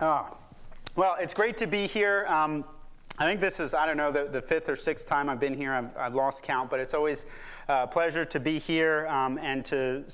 Uh, 0.00 0.30
well, 0.94 1.16
it's 1.18 1.34
great 1.34 1.56
to 1.56 1.66
be 1.66 1.88
here. 1.88 2.24
Um, 2.28 2.64
I 3.18 3.26
think 3.26 3.40
this 3.40 3.58
is, 3.58 3.74
I 3.74 3.84
don't 3.84 3.96
know, 3.96 4.12
the, 4.12 4.26
the, 4.26 4.40
fifth 4.40 4.68
or 4.68 4.76
sixth 4.76 5.08
time 5.08 5.28
I've 5.28 5.40
been 5.40 5.56
here. 5.56 5.72
I've, 5.72 5.96
I've 5.96 6.14
lost 6.14 6.44
count, 6.44 6.70
but 6.70 6.78
it's 6.78 6.94
always 6.94 7.26
a 7.68 7.84
pleasure 7.84 8.24
to 8.24 8.38
be 8.38 8.60
here 8.60 9.08
um, 9.08 9.38
and 9.38 9.64
to 9.64 10.04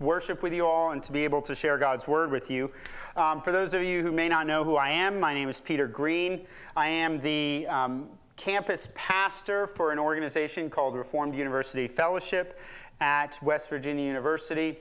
worship 0.00 0.42
with 0.42 0.54
you 0.54 0.64
all 0.64 0.92
and 0.92 1.02
to 1.02 1.12
be 1.12 1.22
able 1.22 1.42
to 1.42 1.54
share 1.54 1.76
God's 1.76 2.08
word 2.08 2.30
with 2.30 2.50
you. 2.50 2.70
Um, 3.14 3.42
for 3.42 3.52
those 3.52 3.74
of 3.74 3.82
you 3.82 4.00
who 4.00 4.10
may 4.10 4.26
not 4.26 4.46
know 4.46 4.64
who 4.64 4.76
I 4.76 4.88
am, 4.88 5.20
my 5.20 5.34
name 5.34 5.50
is 5.50 5.60
Peter 5.60 5.86
Green. 5.86 6.46
I 6.74 6.88
am 6.88 7.18
the 7.18 7.66
um, 7.68 8.08
campus 8.38 8.88
pastor 8.94 9.66
for 9.66 9.92
an 9.92 9.98
organization 9.98 10.70
called 10.70 10.94
Reformed 10.94 11.34
University 11.34 11.86
Fellowship 11.88 12.58
at 13.00 13.38
West 13.42 13.68
Virginia 13.68 14.06
University. 14.06 14.78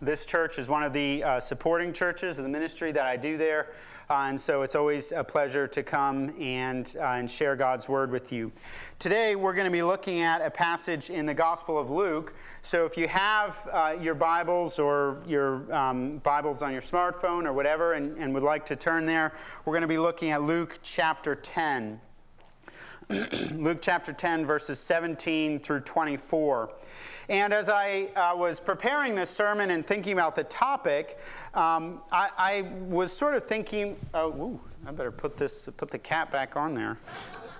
This 0.00 0.26
church 0.26 0.58
is 0.58 0.68
one 0.68 0.82
of 0.82 0.92
the 0.92 1.22
uh, 1.22 1.40
supporting 1.40 1.92
churches 1.92 2.38
of 2.38 2.44
the 2.44 2.50
ministry 2.50 2.90
that 2.92 3.06
I 3.06 3.16
do 3.16 3.36
there. 3.36 3.68
Uh, 4.10 4.26
and 4.28 4.40
so 4.40 4.62
it's 4.62 4.74
always 4.74 5.12
a 5.12 5.22
pleasure 5.22 5.66
to 5.66 5.82
come 5.82 6.34
and, 6.40 6.94
uh, 7.00 7.12
and 7.12 7.30
share 7.30 7.56
God's 7.56 7.88
word 7.88 8.10
with 8.10 8.32
you. 8.32 8.50
Today, 8.98 9.36
we're 9.36 9.54
going 9.54 9.66
to 9.66 9.72
be 9.72 9.82
looking 9.82 10.20
at 10.20 10.44
a 10.44 10.50
passage 10.50 11.08
in 11.08 11.24
the 11.24 11.34
Gospel 11.34 11.78
of 11.78 11.90
Luke. 11.90 12.34
So 12.62 12.84
if 12.84 12.96
you 12.96 13.08
have 13.08 13.68
uh, 13.72 13.96
your 14.00 14.14
Bibles 14.14 14.78
or 14.78 15.22
your 15.26 15.72
um, 15.72 16.18
Bibles 16.18 16.62
on 16.62 16.72
your 16.72 16.82
smartphone 16.82 17.46
or 17.46 17.52
whatever 17.52 17.92
and, 17.94 18.18
and 18.18 18.34
would 18.34 18.42
like 18.42 18.66
to 18.66 18.76
turn 18.76 19.06
there, 19.06 19.32
we're 19.64 19.72
going 19.72 19.82
to 19.82 19.88
be 19.88 19.98
looking 19.98 20.30
at 20.30 20.42
Luke 20.42 20.78
chapter 20.82 21.34
10. 21.34 22.00
Luke 23.52 23.78
chapter 23.80 24.12
10, 24.12 24.46
verses 24.46 24.78
17 24.78 25.60
through 25.60 25.80
24. 25.80 26.70
And 27.28 27.52
as 27.52 27.68
I 27.68 28.08
uh, 28.16 28.36
was 28.36 28.58
preparing 28.58 29.14
this 29.14 29.30
sermon 29.30 29.70
and 29.70 29.86
thinking 29.86 30.12
about 30.12 30.34
the 30.34 30.44
topic, 30.44 31.18
um, 31.54 32.00
I, 32.10 32.30
I, 32.36 32.62
was 32.86 33.12
sort 33.12 33.34
of 33.34 33.44
thinking, 33.44 33.96
oh, 34.14 34.30
ooh, 34.30 34.60
I 34.86 34.92
better 34.92 35.12
put 35.12 35.36
this, 35.36 35.68
put 35.76 35.90
the 35.90 35.98
cap 35.98 36.30
back 36.30 36.56
on 36.56 36.74
there. 36.74 36.98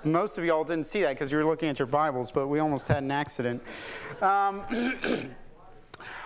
Most 0.05 0.37
of 0.37 0.45
y'all 0.45 0.65
didn't 0.65 0.87
see 0.87 1.03
that 1.03 1.11
because 1.11 1.31
you 1.31 1.39
were 1.39 1.45
looking 1.45 1.69
at 1.69 1.79
your 1.79 1.87
Bibles, 1.87 2.33
but 2.33 2.49
we 2.49 2.59
almost 2.59 2.89
had 2.89 3.05
an 3.05 3.11
accident. 3.13 3.63
Um, 4.21 4.65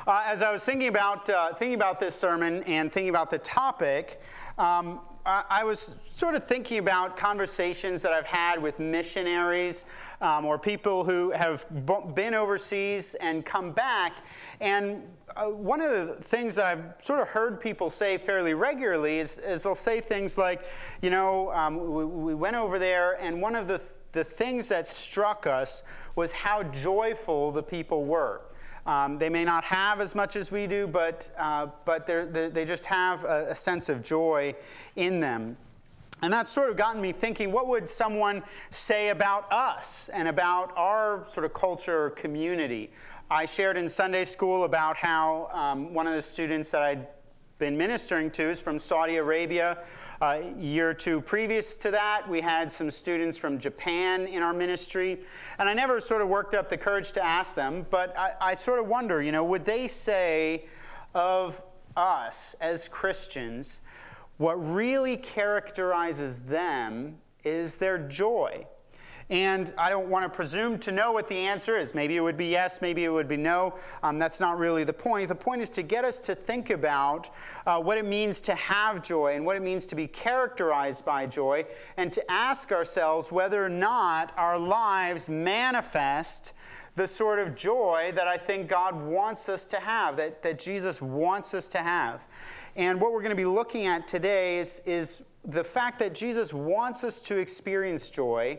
uh, 0.07 0.25
as 0.27 0.43
I 0.43 0.51
was 0.51 0.65
thinking 0.65 0.89
about 0.89 1.29
uh, 1.29 1.53
thinking 1.53 1.75
about 1.75 2.01
this 2.01 2.15
sermon 2.15 2.63
and 2.63 2.91
thinking 2.91 3.11
about 3.11 3.29
the 3.29 3.39
topic, 3.39 4.23
um, 4.57 5.01
I, 5.27 5.45
I 5.51 5.65
was 5.65 5.97
sort 6.15 6.35
of 6.37 6.45
thinking 6.45 6.79
about 6.79 7.17
conversations 7.19 8.01
that 8.03 8.13
I've 8.13 8.27
had 8.27 8.63
with 8.63 8.79
missionaries 8.79 9.85
um, 10.21 10.45
or 10.45 10.59
people 10.59 11.05
who 11.05 11.31
have 11.31 11.67
been 12.15 12.35
overseas 12.35 13.15
and 13.17 13.45
come 13.45 13.73
back. 13.73 14.25
And 14.61 15.03
uh, 15.37 15.45
one 15.45 15.81
of 15.81 15.91
the 15.91 16.15
things 16.15 16.55
that 16.55 16.67
I've 16.67 17.05
sort 17.05 17.21
of 17.21 17.29
heard 17.29 17.61
people 17.61 17.91
say 17.91 18.17
fairly 18.17 18.55
regularly 18.55 19.19
is, 19.19 19.39
is 19.39 19.63
they'll 19.63 19.75
say 19.75 20.01
things 20.01 20.39
like, 20.39 20.65
you 21.03 21.11
know, 21.11 21.53
um, 21.53 21.93
we, 21.93 22.05
we, 22.05 22.35
went 22.35 22.57
over 22.57 22.79
there, 22.79 23.21
and 23.21 23.43
one 23.43 23.55
of 23.55 23.69
the, 23.69 23.83
the 24.13 24.25
things 24.25 24.69
that 24.69 24.87
struck 24.87 25.47
us 25.47 25.83
was 26.15 26.33
how 26.33 26.63
joyful 26.63 27.53
the 27.53 27.63
people 27.63 28.05
were. 28.05 28.41
Um, 28.87 29.19
they 29.19 29.29
may 29.29 29.45
not 29.45 29.65
have 29.65 30.01
as 30.01 30.15
much 30.15 30.37
as 30.37 30.53
we 30.53 30.67
do, 30.69 30.87
but, 30.87 31.29
uh, 31.39 31.67
but 31.85 32.07
they're, 32.07 32.25
they're, 32.25 32.49
they 32.49 32.65
just 32.65 32.87
have 32.87 33.25
a, 33.25 33.49
a 33.51 33.55
sense 33.55 33.89
of 33.89 34.03
joy 34.03 34.55
in 34.95 35.21
them. 35.21 35.57
And 36.23 36.33
that's 36.33 36.51
sort 36.51 36.71
of 36.71 36.77
gotten 36.77 37.01
me 37.01 37.13
thinking 37.13 37.53
what 37.53 37.69
would 37.69 37.89
someone 37.89 38.43
say 38.71 39.11
about 39.11 39.51
us 39.53 40.09
and 40.09 40.29
about 40.29 40.73
our 40.77 41.25
sort 41.27 41.45
of 41.45 41.53
culture 41.53 42.05
or 42.05 42.11
community? 42.11 42.91
I 43.31 43.45
shared 43.45 43.77
in 43.77 43.89
Sunday 43.89 44.25
school 44.25 44.65
about 44.65 44.97
how 44.97 45.51
um, 45.53 45.93
one 45.93 46.07
of 46.07 46.15
the 46.15 46.23
students 46.23 46.71
that 46.71 46.83
I'd 46.83 47.07
been 47.59 47.77
ministering 47.77 48.31
to 48.31 48.43
is 48.43 48.61
from 48.61 48.79
Saudi 48.79 49.17
Arabia. 49.17 49.79
Uh, 50.21 50.41
year 50.57 50.91
or 50.91 50.95
two 50.95 51.21
previous 51.21 51.77
to 51.77 51.91
that, 51.91 52.27
we 52.27 52.41
had 52.41 52.71
some 52.71 52.91
students 52.91 53.37
from 53.37 53.59
Japan 53.59 54.27
in 54.27 54.43
our 54.43 54.55
ministry. 54.55 55.19
And 55.59 55.69
I 55.69 55.75
never 55.75 56.01
sort 56.01 56.23
of 56.23 56.29
worked 56.29 56.55
up 56.55 56.69
the 56.71 56.77
courage 56.79 57.13
to 57.13 57.25
ask 57.25 57.55
them, 57.55 57.85
but 57.91 58.17
I, 58.17 58.33
I 58.41 58.55
sort 58.55 58.79
of 58.79 58.87
wonder, 58.87 59.21
you 59.21 59.33
know, 59.33 59.45
would 59.45 59.65
they 59.65 59.89
say 59.89 60.65
of 61.15 61.63
us 61.97 62.55
as 62.61 62.89
Christians, 62.89 63.83
what 64.39 64.55
really 64.55 65.17
characterizes 65.17 66.41
them 66.41 67.19
is 67.45 67.77
their 67.77 67.99
joy. 67.99 68.67
And 69.29 69.75
I 69.77 69.91
don't 69.91 70.09
want 70.09 70.25
to 70.25 70.29
presume 70.29 70.79
to 70.81 70.93
know 70.93 71.11
what 71.11 71.27
the 71.27 71.35
answer 71.37 71.77
is. 71.77 71.97
Maybe 71.97 72.17
it 72.17 72.21
would 72.21 72.37
be 72.37 72.47
yes, 72.47 72.81
maybe 72.81 73.05
it 73.05 73.09
would 73.09 73.27
be 73.27 73.37
no. 73.37 73.75
Um, 74.05 74.21
that's 74.21 74.39
not 74.39 74.57
really 74.57 74.85
the 74.85 74.93
point. 74.93 75.27
The 75.29 75.35
point 75.35 75.63
is 75.63 75.71
to 75.71 75.83
get 75.83 76.05
us 76.05 76.21
to 76.21 76.35
think 76.37 76.71
about 76.71 77.31
uh, 77.67 77.81
what 77.81 77.99
it 77.99 78.05
means 78.05 78.41
to 78.43 78.55
have 78.55 79.03
joy 79.03 79.35
and 79.35 79.45
what 79.45 79.57
it 79.57 79.63
means 79.63 79.85
to 79.87 79.97
be 79.97 80.07
characterized 80.07 81.05
by 81.05 81.27
joy, 81.27 81.65
and 81.97 82.13
to 82.13 82.31
ask 82.31 82.71
ourselves 82.71 83.33
whether 83.33 83.65
or 83.65 83.69
not 83.69 84.33
our 84.37 84.59
lives 84.59 85.29
manifest 85.29 86.53
the 86.95 87.07
sort 87.07 87.41
of 87.41 87.57
joy 87.57 88.13
that 88.15 88.29
I 88.29 88.37
think 88.37 88.69
God 88.69 88.95
wants 88.95 89.49
us 89.49 89.67
to 89.67 89.81
have, 89.81 90.17
that, 90.17 90.43
that 90.45 90.59
Jesus 90.59 91.03
wants 91.03 91.53
us 91.53 91.69
to 91.71 91.79
have. 91.79 92.27
And 92.77 93.01
what 93.01 93.13
we're 93.13 93.23
going 93.23 93.31
to 93.31 93.37
be 93.37 93.47
looking 93.47 93.87
at 93.87 94.07
today 94.07 94.59
is, 94.59 94.83
is 94.85 95.25
the 95.47 95.65
fact 95.65 95.99
that 96.01 96.15
Jesus 96.15 96.53
wants 96.53 97.05
us 97.05 97.21
to 97.23 97.39
experience 97.39 98.11
joy, 98.11 98.59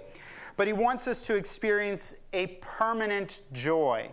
but 0.55 0.65
he 0.65 0.73
wants 0.73 1.07
us 1.07 1.27
to 1.27 1.35
experience 1.35 2.21
a 2.33 2.47
permanent 2.61 3.41
joy. 3.53 4.09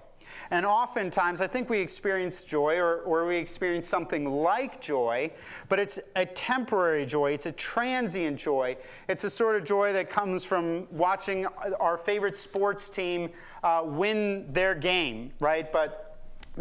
And 0.50 0.66
oftentimes, 0.66 1.40
I 1.40 1.46
think 1.46 1.70
we 1.70 1.80
experience 1.80 2.44
joy 2.44 2.76
or, 2.76 2.98
or 2.98 3.26
we 3.26 3.36
experience 3.36 3.88
something 3.88 4.30
like 4.30 4.78
joy, 4.78 5.30
but 5.70 5.78
it's 5.78 5.98
a 6.16 6.26
temporary 6.26 7.06
joy. 7.06 7.32
It's 7.32 7.46
a 7.46 7.52
transient 7.52 8.38
joy. 8.38 8.76
It's 9.08 9.24
a 9.24 9.30
sort 9.30 9.56
of 9.56 9.64
joy 9.64 9.94
that 9.94 10.10
comes 10.10 10.44
from 10.44 10.86
watching 10.90 11.46
our 11.80 11.96
favorite 11.96 12.36
sports 12.36 12.90
team 12.90 13.30
uh, 13.62 13.82
win 13.86 14.52
their 14.52 14.74
game, 14.74 15.32
right? 15.40 15.72
But 15.72 16.03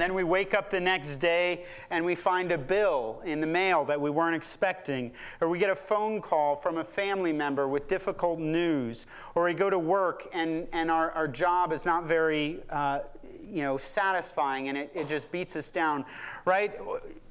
then 0.02 0.14
we 0.14 0.24
wake 0.24 0.54
up 0.54 0.70
the 0.70 0.80
next 0.80 1.18
day 1.18 1.66
and 1.90 2.04
we 2.04 2.16
find 2.16 2.52
a 2.52 2.58
bill 2.58 3.22
in 3.26 3.40
the 3.40 3.48
mail 3.48 3.86
that 3.86 4.00
we 4.00 4.09
weren't 4.09 4.36
expecting, 4.36 5.12
or 5.40 5.50
we 5.50 5.59
get 5.59 5.70
a 5.70 5.76
phone 5.76 6.22
call 6.22 6.56
from 6.56 6.78
a 6.78 6.84
family 6.84 7.34
member 7.34 7.68
with 7.68 7.88
difficult 7.88 8.40
news, 8.40 9.06
or 9.36 9.44
we 9.46 9.54
go 9.54 9.70
to 9.70 9.80
work 9.80 10.28
and, 10.34 10.68
and 10.74 10.90
our, 10.90 11.12
our 11.12 11.28
job 11.28 11.72
is 11.72 11.86
not 11.86 12.06
very 12.06 12.62
uh, 12.70 13.00
you 13.44 13.62
know, 13.62 13.78
satisfying 13.78 14.70
and 14.70 14.78
it, 14.78 14.92
it 14.96 15.08
just 15.08 15.31
beats 15.31 15.56
us 15.56 15.72
down, 15.72 16.06
right? 16.46 16.74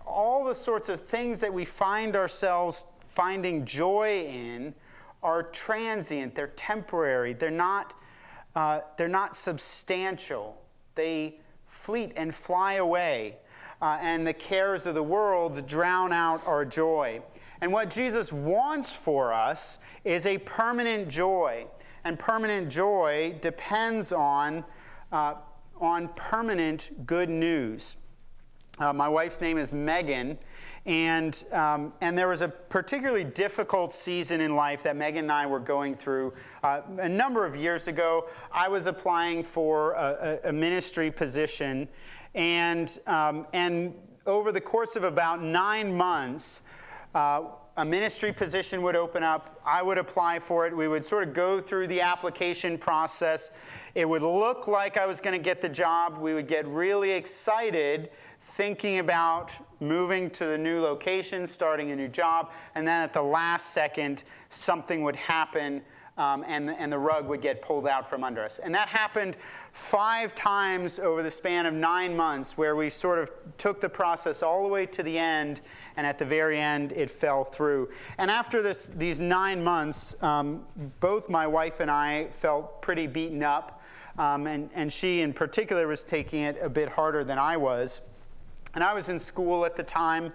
All 0.07 0.45
the 0.45 0.55
sorts 0.55 0.89
of 0.89 1.01
things 1.01 1.41
that 1.41 1.53
we 1.53 1.65
find 1.65 2.15
ourselves 2.15 2.87
finding 3.05 3.65
joy 3.65 4.27
in 4.29 4.75
are 5.23 5.43
transient, 5.43 6.35
they're 6.35 6.49
temporary, 6.49 7.33
they're 7.33 7.51
not, 7.51 7.95
uh, 8.55 8.81
they're 8.97 9.09
not 9.09 9.37
substantial. 9.37 10.61
They 10.95 11.39
fleet 11.73 12.13
and 12.17 12.35
fly 12.35 12.75
away, 12.75 13.35
uh, 13.81 13.99
and 14.03 14.27
the 14.27 14.33
cares 14.33 14.85
of 14.85 14.95
the 14.95 15.03
world 15.03 15.67
drown 15.67 16.13
out 16.13 16.47
our 16.47 16.67
joy. 16.67 17.21
And 17.63 17.73
what 17.73 17.89
Jesus 17.89 18.31
wants 18.31 18.95
for 18.95 19.33
us 19.33 19.79
is 20.05 20.27
a 20.27 20.37
permanent 20.39 21.09
joy. 21.09 21.67
And 22.05 22.19
permanent 22.19 22.69
joy 22.69 23.37
depends 23.41 24.13
on, 24.13 24.65
uh, 25.13 25.37
on 25.81 26.09
permanent 26.15 27.07
good 27.07 27.31
news. 27.31 27.97
Uh, 28.83 28.93
my 28.93 29.09
wife's 29.09 29.41
name 29.41 29.59
is 29.59 29.73
Megan, 29.73 30.37
and, 30.87 31.45
um, 31.53 31.93
and 32.01 32.19
there 32.19 32.27
was 32.27 32.43
a 32.43 32.49
particularly 32.49 33.23
difficult 33.23 33.93
season 33.93 34.41
in 34.41 34.57
life 34.57 34.83
that 34.83 34.97
Megan 34.97 35.27
and 35.27 35.33
I 35.33 35.47
were 35.47 35.61
going 35.61 35.95
through. 35.95 36.35
Uh, 36.65 36.81
a 36.99 37.09
number 37.09 37.47
of 37.47 37.55
years 37.55 37.87
ago, 37.87 38.29
I 38.51 38.67
was 38.67 38.89
applying 38.89 39.45
for 39.45 39.93
a, 39.93 40.41
a 40.47 40.53
ministry 40.53 41.13
position, 41.13 41.87
and, 42.35 42.99
um, 43.07 43.47
and 43.53 43.95
over 44.27 44.51
the 44.51 44.61
course 44.61 44.97
of 44.97 45.05
about 45.05 45.41
nine 45.41 45.97
months, 45.97 46.63
uh, 47.15 47.43
a 47.77 47.85
ministry 47.85 48.33
position 48.33 48.83
would 48.83 48.97
open 48.97 49.23
up. 49.23 49.59
I 49.65 49.83
would 49.83 49.97
apply 49.97 50.39
for 50.39 50.67
it. 50.67 50.77
We 50.77 50.89
would 50.89 51.03
sort 51.03 51.27
of 51.27 51.33
go 51.33 51.61
through 51.61 51.87
the 51.87 52.03
application 52.03 52.77
process. 52.77 53.51
It 53.95 54.07
would 54.07 54.23
look 54.23 54.69
like 54.69 54.99
I 54.99 55.07
was 55.07 55.21
going 55.21 55.39
to 55.39 55.43
get 55.43 55.63
the 55.63 55.69
job. 55.69 56.19
We 56.19 56.35
would 56.35 56.49
get 56.49 56.67
really 56.67 57.11
excited 57.13 58.11
thinking 58.41 58.99
about 58.99 59.57
moving 59.81 60.29
to 60.31 60.47
the 60.47 60.59
new 60.59 60.81
location, 60.81 61.47
starting 61.47 61.93
a 61.93 61.97
new 61.97 62.09
job, 62.09 62.51
and 62.75 62.87
then 62.87 63.03
at 63.03 63.13
the 63.13 63.23
last 63.23 63.69
second, 63.69 64.25
something 64.49 65.03
would 65.03 65.17
happen 65.17 65.81
um, 66.19 66.45
and, 66.47 66.69
the, 66.69 66.81
and 66.81 66.93
the 66.93 66.99
rug 66.99 67.27
would 67.29 67.41
get 67.41 67.63
pulled 67.63 67.87
out 67.87 68.07
from 68.09 68.23
under 68.23 68.45
us. 68.45 68.59
And 68.59 68.75
that 68.75 68.89
happened 68.89 69.37
five 69.73 70.35
times 70.35 70.99
over 70.99 71.23
the 71.23 71.31
span 71.31 71.65
of 71.65 71.73
nine 71.73 72.17
months, 72.17 72.59
where 72.59 72.77
we 72.77 72.91
sort 72.91 73.19
of 73.19 73.31
took 73.57 73.81
the 73.81 73.89
process 73.89 74.43
all 74.43 74.63
the 74.63 74.69
way 74.69 74.85
to 74.87 75.03
the 75.03 75.19
end, 75.19 75.63
and 75.97 76.07
at 76.07 76.19
the 76.19 76.25
very 76.25 76.59
end, 76.59 76.93
it 76.93 77.11
fell 77.11 77.45
through. 77.45 77.89
And 78.19 78.31
after 78.31 78.61
this, 78.61 78.89
these 78.89 79.21
nine 79.21 79.65
months, 79.65 80.23
um, 80.23 80.65
both 81.01 81.31
my 81.31 81.47
wife 81.47 81.81
and 81.81 81.91
I 81.91 82.27
felt 82.27 82.83
pretty 82.83 83.07
beaten 83.07 83.43
up, 83.43 83.83
um, 84.19 84.47
and, 84.47 84.69
and 84.75 84.93
she 84.93 85.23
in 85.23 85.33
particular 85.33 85.87
was 85.87 86.05
taking 86.05 86.43
it 86.43 86.59
a 86.61 86.69
bit 86.69 86.89
harder 86.91 87.25
than 87.25 87.39
I 87.39 87.57
was. 87.57 88.11
And 88.75 88.83
I 88.83 88.95
was 88.95 89.11
in 89.11 89.19
school 89.19 89.67
at 89.67 89.77
the 89.77 89.83
time, 89.83 90.33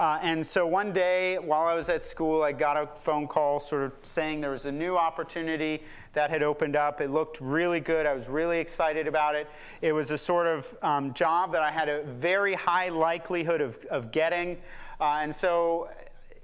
Uh, 0.00 0.18
and 0.22 0.46
so 0.46 0.66
one 0.66 0.92
day 0.92 1.36
while 1.36 1.66
I 1.66 1.74
was 1.74 1.90
at 1.90 2.02
school, 2.02 2.42
I 2.42 2.52
got 2.52 2.78
a 2.78 2.86
phone 2.86 3.28
call 3.28 3.60
sort 3.60 3.82
of 3.82 3.92
saying 4.00 4.40
there 4.40 4.52
was 4.52 4.64
a 4.64 4.72
new 4.72 4.96
opportunity 4.96 5.82
that 6.14 6.30
had 6.30 6.42
opened 6.42 6.74
up. 6.74 7.02
It 7.02 7.10
looked 7.10 7.38
really 7.42 7.80
good. 7.80 8.06
I 8.06 8.14
was 8.14 8.26
really 8.26 8.60
excited 8.60 9.06
about 9.06 9.34
it. 9.34 9.46
It 9.82 9.92
was 9.92 10.10
a 10.10 10.16
sort 10.16 10.46
of 10.46 10.74
um, 10.80 11.12
job 11.12 11.52
that 11.52 11.60
I 11.60 11.70
had 11.70 11.90
a 11.90 12.02
very 12.04 12.54
high 12.54 12.88
likelihood 12.88 13.60
of, 13.60 13.76
of 13.90 14.10
getting. 14.10 14.56
Uh, 14.98 15.18
and 15.20 15.34
so, 15.34 15.90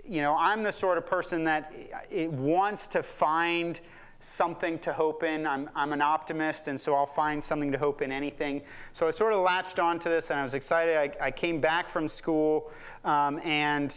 you 0.06 0.20
know, 0.20 0.36
I'm 0.38 0.62
the 0.62 0.70
sort 0.70 0.98
of 0.98 1.06
person 1.06 1.42
that 1.44 1.72
it 2.10 2.30
wants 2.30 2.88
to 2.88 3.02
find 3.02 3.80
something 4.18 4.78
to 4.80 4.92
hope 4.92 5.22
in. 5.22 5.46
I'm, 5.46 5.68
I'm 5.74 5.92
an 5.92 6.02
optimist, 6.02 6.68
and 6.68 6.78
so 6.78 6.94
I'll 6.94 7.06
find 7.06 7.42
something 7.42 7.72
to 7.72 7.78
hope 7.78 8.02
in 8.02 8.10
anything. 8.12 8.62
So 8.92 9.06
I 9.06 9.10
sort 9.10 9.32
of 9.32 9.40
latched 9.40 9.78
onto 9.78 10.08
this, 10.08 10.30
and 10.30 10.40
I 10.40 10.42
was 10.42 10.54
excited. 10.54 10.96
I, 10.96 11.26
I 11.26 11.30
came 11.30 11.60
back 11.60 11.88
from 11.88 12.08
school 12.08 12.70
um, 13.04 13.40
and 13.44 13.94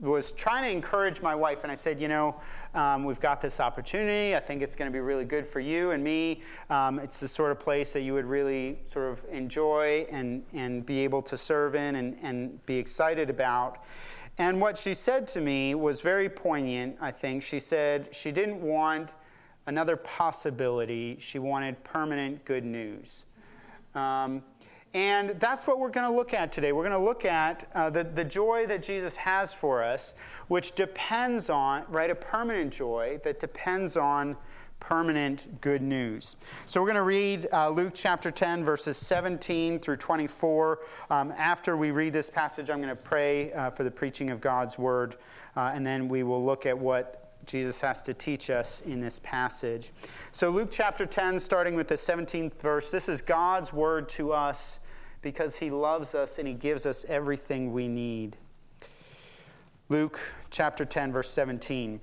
was 0.00 0.32
trying 0.32 0.64
to 0.64 0.70
encourage 0.70 1.22
my 1.22 1.34
wife, 1.34 1.62
and 1.62 1.70
I 1.70 1.76
said, 1.76 2.00
you 2.00 2.08
know, 2.08 2.40
um, 2.74 3.04
we've 3.04 3.20
got 3.20 3.40
this 3.40 3.60
opportunity. 3.60 4.34
I 4.34 4.40
think 4.40 4.62
it's 4.62 4.74
going 4.74 4.90
to 4.90 4.92
be 4.92 5.00
really 5.00 5.24
good 5.24 5.46
for 5.46 5.60
you 5.60 5.92
and 5.92 6.02
me. 6.02 6.42
Um, 6.70 6.98
it's 6.98 7.20
the 7.20 7.28
sort 7.28 7.52
of 7.52 7.60
place 7.60 7.92
that 7.92 8.00
you 8.00 8.14
would 8.14 8.24
really 8.24 8.78
sort 8.84 9.12
of 9.12 9.24
enjoy 9.30 10.06
and, 10.10 10.42
and 10.54 10.84
be 10.84 11.00
able 11.00 11.22
to 11.22 11.36
serve 11.36 11.74
in 11.74 11.96
and, 11.96 12.16
and 12.22 12.64
be 12.66 12.76
excited 12.76 13.30
about. 13.30 13.84
And 14.38 14.60
what 14.60 14.78
she 14.78 14.94
said 14.94 15.28
to 15.28 15.40
me 15.40 15.74
was 15.74 16.00
very 16.00 16.28
poignant, 16.28 16.96
I 17.00 17.10
think. 17.10 17.42
She 17.42 17.58
said 17.58 18.08
she 18.14 18.32
didn't 18.32 18.60
want 18.60 19.10
another 19.66 19.96
possibility. 19.96 21.16
She 21.20 21.38
wanted 21.38 21.82
permanent 21.84 22.44
good 22.44 22.64
news. 22.64 23.24
Um, 23.94 24.42
and 24.94 25.30
that's 25.40 25.66
what 25.66 25.78
we're 25.78 25.90
going 25.90 26.10
to 26.10 26.14
look 26.14 26.34
at 26.34 26.52
today. 26.52 26.72
We're 26.72 26.86
going 26.86 26.98
to 26.98 27.04
look 27.04 27.24
at 27.24 27.70
uh, 27.74 27.88
the, 27.88 28.04
the 28.04 28.24
joy 28.24 28.66
that 28.66 28.82
Jesus 28.82 29.16
has 29.16 29.54
for 29.54 29.82
us, 29.82 30.14
which 30.48 30.72
depends 30.72 31.48
on, 31.48 31.84
right, 31.88 32.10
a 32.10 32.14
permanent 32.14 32.72
joy 32.72 33.18
that 33.24 33.40
depends 33.40 33.96
on 33.96 34.36
permanent 34.80 35.60
good 35.60 35.80
news. 35.80 36.36
So 36.66 36.80
we're 36.80 36.88
going 36.88 36.96
to 36.96 37.02
read 37.02 37.46
uh, 37.52 37.70
Luke 37.70 37.92
chapter 37.94 38.30
10, 38.30 38.64
verses 38.64 38.96
17 38.98 39.78
through 39.78 39.96
24. 39.96 40.80
Um, 41.08 41.32
after 41.38 41.76
we 41.76 41.92
read 41.92 42.12
this 42.12 42.28
passage, 42.28 42.68
I'm 42.68 42.82
going 42.82 42.94
to 42.94 43.02
pray 43.02 43.52
uh, 43.52 43.70
for 43.70 43.84
the 43.84 43.90
preaching 43.90 44.30
of 44.30 44.40
God's 44.40 44.78
word, 44.78 45.16
uh, 45.56 45.70
and 45.72 45.86
then 45.86 46.08
we 46.08 46.24
will 46.24 46.44
look 46.44 46.66
at 46.66 46.76
what 46.76 47.21
Jesus 47.46 47.80
has 47.80 48.02
to 48.02 48.14
teach 48.14 48.50
us 48.50 48.82
in 48.86 49.00
this 49.00 49.18
passage. 49.20 49.90
So, 50.32 50.50
Luke 50.50 50.68
chapter 50.70 51.06
10, 51.06 51.38
starting 51.40 51.74
with 51.74 51.88
the 51.88 51.94
17th 51.94 52.60
verse, 52.60 52.90
this 52.90 53.08
is 53.08 53.20
God's 53.20 53.72
word 53.72 54.08
to 54.10 54.32
us 54.32 54.80
because 55.22 55.58
he 55.58 55.70
loves 55.70 56.14
us 56.14 56.38
and 56.38 56.46
he 56.46 56.54
gives 56.54 56.86
us 56.86 57.04
everything 57.06 57.72
we 57.72 57.88
need. 57.88 58.36
Luke 59.88 60.20
chapter 60.50 60.84
10, 60.84 61.12
verse 61.12 61.30
17. 61.30 62.00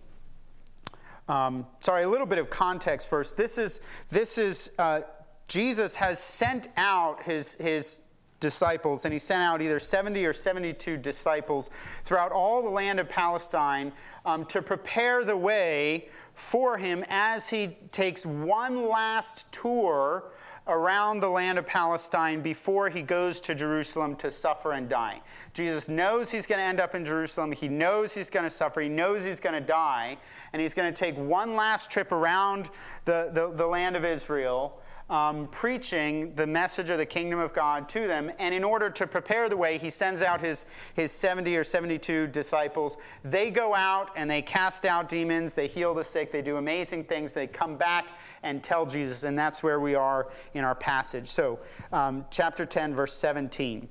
Um, 1.27 1.68
sorry, 1.80 2.03
a 2.03 2.09
little 2.09 2.25
bit 2.25 2.39
of 2.39 2.50
context 2.50 3.09
first. 3.09 3.38
This 3.38 3.57
is, 3.57 3.86
this 4.09 4.38
is 4.38 4.74
uh, 4.80 5.01
Jesus 5.47 5.95
has 5.95 6.19
sent 6.19 6.68
out 6.77 7.24
his, 7.24 7.56
his 7.56 8.03
disciples, 8.39 9.06
and 9.06 9.13
he 9.13 9.19
sent 9.19 9.41
out 9.41 9.62
either 9.62 9.80
70 9.80 10.25
or 10.25 10.33
72 10.33 10.97
disciples 10.97 11.69
throughout 12.03 12.31
all 12.31 12.62
the 12.62 12.69
land 12.69 13.00
of 13.00 13.09
Palestine 13.09 13.91
um, 14.25 14.45
to 14.45 14.62
prepare 14.62 15.24
the 15.24 15.38
way 15.38 16.09
for 16.33 16.77
him 16.77 17.03
as 17.09 17.50
he 17.50 17.75
takes 17.91 18.25
one 18.25 18.88
last 18.88 19.51
tour 19.51 20.31
around 20.69 21.19
the 21.19 21.30
land 21.30 21.57
of 21.57 21.65
Palestine 21.65 22.41
before 22.41 22.89
he 22.89 23.01
goes 23.01 23.41
to 23.41 23.56
Jerusalem 23.56 24.15
to 24.18 24.30
suffer 24.30 24.74
and 24.74 24.88
die. 24.88 25.19
Jesus 25.53 25.89
knows 25.89 26.30
he's 26.30 26.45
going 26.45 26.59
to 26.59 26.63
end 26.63 26.80
up 26.80 26.94
in 26.95 27.03
Jerusalem. 27.03 27.51
He 27.51 27.68
knows 27.68 28.13
he's 28.13 28.30
going 28.30 28.44
to 28.44 28.50
suffer. 28.50 28.80
He 28.81 28.89
knows 28.89 29.25
he's 29.25 29.39
going 29.39 29.59
to 29.59 29.68
die. 29.68 30.18
And 30.53 30.62
he's 30.62 30.75
going 30.75 30.91
to 30.91 30.97
take 30.97 31.18
one 31.18 31.56
last 31.56 31.89
trip 31.89 32.12
around 32.12 32.69
the, 33.06 33.31
the, 33.33 33.51
the 33.56 33.65
land 33.65 33.95
of 33.95 34.06
Israel 34.06 34.80
um, 35.10 35.48
preaching 35.48 36.34
the 36.36 36.46
message 36.46 36.90
of 36.90 36.98
the 36.98 37.06
kingdom 37.06 37.40
of 37.40 37.54
God 37.54 37.90
to 37.90 38.08
them. 38.08 38.32
And 38.40 38.54
in 38.54 38.64
order 38.64 38.90
to 38.92 39.08
prepare 39.08 39.50
the 39.50 39.58
way, 39.58 39.78
he 39.78 39.90
sends 39.90 40.22
out 40.22 40.40
his, 40.40 40.68
his 40.94 41.12
70 41.12 41.56
or 41.58 41.64
72 41.64 42.28
disciples. 42.28 42.98
They 43.24 43.50
go 43.50 43.74
out 43.74 44.12
and 44.16 44.30
they 44.30 44.42
cast 44.42 44.86
out 44.86 45.10
demons, 45.10 45.54
they 45.54 45.68
heal 45.68 45.94
the 45.94 46.04
sick, 46.04 46.32
they 46.32 46.42
do 46.42 46.58
amazing 46.58 47.06
things. 47.06 47.34
They 47.34 47.48
come 47.48 47.76
back 47.76 48.08
and 48.44 48.64
tell 48.64 48.86
Jesus, 48.86 49.24
and 49.24 49.38
that's 49.38 49.64
where 49.64 49.80
we 49.80 49.96
are 49.96 50.30
in 50.54 50.64
our 50.64 50.76
passage. 50.76 51.28
So, 51.28 51.60
um, 51.92 52.26
chapter 52.30 52.66
10, 52.66 52.96
verse 52.96 53.14
17. 53.14 53.90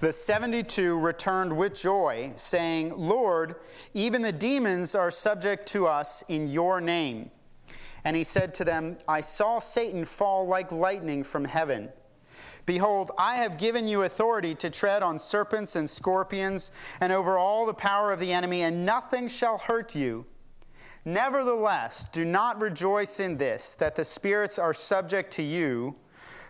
The 0.00 0.12
72 0.12 0.98
returned 0.98 1.56
with 1.56 1.78
joy, 1.78 2.32
saying, 2.36 2.94
Lord, 2.96 3.56
even 3.94 4.22
the 4.22 4.32
demons 4.32 4.94
are 4.94 5.10
subject 5.10 5.66
to 5.68 5.86
us 5.86 6.22
in 6.28 6.48
your 6.48 6.80
name. 6.80 7.30
And 8.04 8.16
he 8.16 8.24
said 8.24 8.54
to 8.54 8.64
them, 8.64 8.98
I 9.06 9.20
saw 9.20 9.58
Satan 9.58 10.04
fall 10.04 10.46
like 10.46 10.72
lightning 10.72 11.24
from 11.24 11.44
heaven. 11.44 11.90
Behold, 12.66 13.10
I 13.18 13.36
have 13.36 13.56
given 13.56 13.88
you 13.88 14.02
authority 14.02 14.54
to 14.56 14.68
tread 14.68 15.02
on 15.02 15.18
serpents 15.18 15.74
and 15.74 15.88
scorpions 15.88 16.70
and 17.00 17.12
over 17.12 17.38
all 17.38 17.64
the 17.64 17.72
power 17.72 18.12
of 18.12 18.20
the 18.20 18.32
enemy, 18.32 18.62
and 18.62 18.84
nothing 18.84 19.28
shall 19.28 19.56
hurt 19.56 19.94
you. 19.94 20.26
Nevertheless, 21.04 22.10
do 22.10 22.26
not 22.26 22.60
rejoice 22.60 23.20
in 23.20 23.38
this, 23.38 23.72
that 23.74 23.96
the 23.96 24.04
spirits 24.04 24.58
are 24.58 24.74
subject 24.74 25.32
to 25.32 25.42
you, 25.42 25.96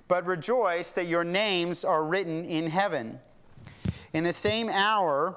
but 0.08 0.26
rejoice 0.26 0.90
that 0.92 1.06
your 1.06 1.22
names 1.22 1.84
are 1.84 2.04
written 2.04 2.44
in 2.44 2.66
heaven. 2.66 3.20
In 4.12 4.24
the 4.24 4.32
same 4.32 4.68
hour, 4.68 5.36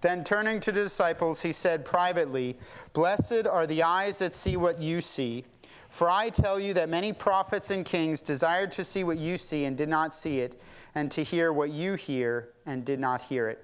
Then 0.00 0.24
turning 0.24 0.60
to 0.60 0.72
the 0.72 0.82
disciples, 0.82 1.42
he 1.42 1.52
said 1.52 1.84
privately, 1.84 2.56
Blessed 2.92 3.46
are 3.46 3.66
the 3.66 3.82
eyes 3.82 4.18
that 4.18 4.32
see 4.34 4.56
what 4.56 4.80
you 4.80 5.00
see. 5.00 5.44
For 5.90 6.10
I 6.10 6.28
tell 6.28 6.60
you 6.60 6.74
that 6.74 6.88
many 6.88 7.12
prophets 7.12 7.70
and 7.70 7.84
kings 7.84 8.20
desired 8.20 8.70
to 8.72 8.84
see 8.84 9.04
what 9.04 9.18
you 9.18 9.38
see 9.38 9.64
and 9.64 9.76
did 9.76 9.88
not 9.88 10.12
see 10.12 10.40
it, 10.40 10.62
and 10.94 11.10
to 11.12 11.22
hear 11.22 11.52
what 11.52 11.70
you 11.70 11.94
hear 11.94 12.50
and 12.66 12.84
did 12.84 13.00
not 13.00 13.22
hear 13.22 13.48
it. 13.48 13.62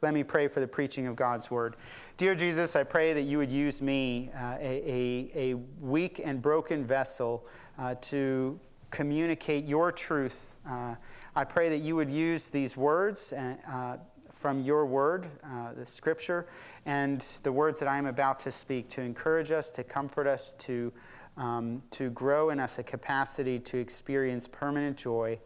Let 0.00 0.14
me 0.14 0.22
pray 0.22 0.46
for 0.46 0.60
the 0.60 0.68
preaching 0.68 1.06
of 1.06 1.16
God's 1.16 1.50
word. 1.50 1.76
Dear 2.16 2.34
Jesus, 2.34 2.76
I 2.76 2.84
pray 2.84 3.12
that 3.12 3.22
you 3.22 3.38
would 3.38 3.50
use 3.50 3.82
me, 3.82 4.30
uh, 4.34 4.56
a, 4.60 5.30
a, 5.34 5.52
a, 5.52 5.54
weak 5.80 6.20
and 6.24 6.40
broken 6.40 6.84
vessel, 6.84 7.46
uh, 7.78 7.96
to 8.02 8.58
communicate 8.90 9.64
your 9.66 9.90
truth. 9.90 10.56
Uh, 10.68 10.94
I 11.34 11.44
pray 11.44 11.68
that 11.68 11.78
you 11.78 11.96
would 11.96 12.10
use 12.10 12.50
these 12.50 12.76
words 12.76 13.32
uh, 13.32 13.98
from 14.38 14.62
your 14.62 14.86
word, 14.86 15.26
uh, 15.42 15.72
the 15.74 15.84
scripture, 15.84 16.46
and 16.86 17.22
the 17.42 17.50
words 17.50 17.80
that 17.80 17.88
I 17.88 17.98
am 17.98 18.06
about 18.06 18.38
to 18.40 18.52
speak 18.52 18.88
to 18.90 19.00
encourage 19.00 19.50
us, 19.50 19.72
to 19.72 19.82
comfort 19.82 20.28
us, 20.28 20.52
to, 20.54 20.92
um, 21.36 21.82
to 21.90 22.10
grow 22.10 22.50
in 22.50 22.60
us 22.60 22.78
a 22.78 22.84
capacity 22.84 23.58
to 23.58 23.78
experience 23.78 24.46
permanent 24.46 24.96
joy 24.96 25.36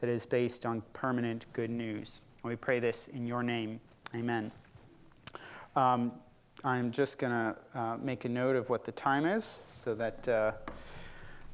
that 0.00 0.10
is 0.10 0.26
based 0.26 0.66
on 0.66 0.82
permanent 0.92 1.46
good 1.54 1.70
news. 1.70 2.20
And 2.42 2.50
we 2.50 2.56
pray 2.56 2.78
this 2.78 3.08
in 3.08 3.26
your 3.26 3.42
name. 3.42 3.80
Amen. 4.14 4.52
Um, 5.74 6.12
I'm 6.62 6.90
just 6.90 7.18
going 7.18 7.32
to 7.32 7.56
uh, 7.74 7.96
make 8.02 8.26
a 8.26 8.28
note 8.28 8.56
of 8.56 8.68
what 8.68 8.84
the 8.84 8.92
time 8.92 9.24
is 9.24 9.44
so 9.44 9.94
that 9.94 10.28
uh, 10.28 10.52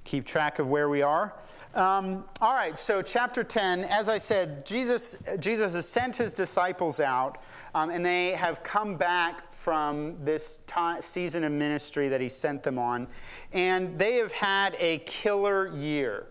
keep 0.09 0.25
track 0.25 0.59
of 0.59 0.67
where 0.67 0.89
we 0.89 1.03
are. 1.03 1.35
Um, 1.75 2.25
all 2.41 2.55
right, 2.55 2.79
so 2.79 3.03
chapter 3.03 3.45
10, 3.45 3.85
as 3.85 4.09
I 4.09 4.17
said, 4.17 4.65
Jesus, 4.65 5.23
Jesus 5.39 5.75
has 5.75 5.87
sent 5.87 6.17
his 6.17 6.33
disciples 6.33 6.99
out, 6.99 7.37
um, 7.75 7.91
and 7.91 8.05
they 8.05 8.31
have 8.31 8.63
come 8.63 8.97
back 8.97 9.53
from 9.53 10.15
this 10.25 10.61
time, 10.67 11.03
season 11.03 11.45
of 11.45 11.53
ministry 11.53 12.09
that 12.09 12.23
he 12.23 12.29
sent 12.31 12.63
them 12.63 12.79
on, 12.79 13.07
and 13.53 13.99
they 13.99 14.15
have 14.15 14.33
had 14.33 14.77
a 14.81 14.99
killer 15.05 15.77
year. 15.77 16.29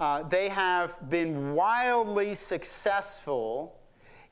Uh, 0.00 0.22
they 0.22 0.48
have 0.48 0.98
been 1.10 1.52
wildly 1.52 2.34
successful 2.34 3.78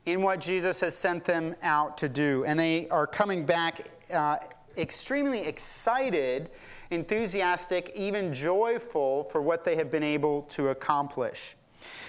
in 0.06 0.22
what 0.22 0.40
Jesus 0.40 0.80
has 0.80 0.96
sent 0.96 1.26
them 1.26 1.54
out 1.62 1.98
to 1.98 2.08
do, 2.08 2.46
and 2.46 2.58
they 2.58 2.88
are 2.88 3.06
coming 3.06 3.44
back 3.44 3.82
uh, 4.10 4.38
extremely 4.78 5.40
excited 5.40 6.48
enthusiastic, 6.90 7.92
even 7.94 8.34
joyful 8.34 9.24
for 9.24 9.40
what 9.40 9.64
they 9.64 9.76
have 9.76 9.90
been 9.90 10.02
able 10.02 10.42
to 10.42 10.68
accomplish. 10.68 11.56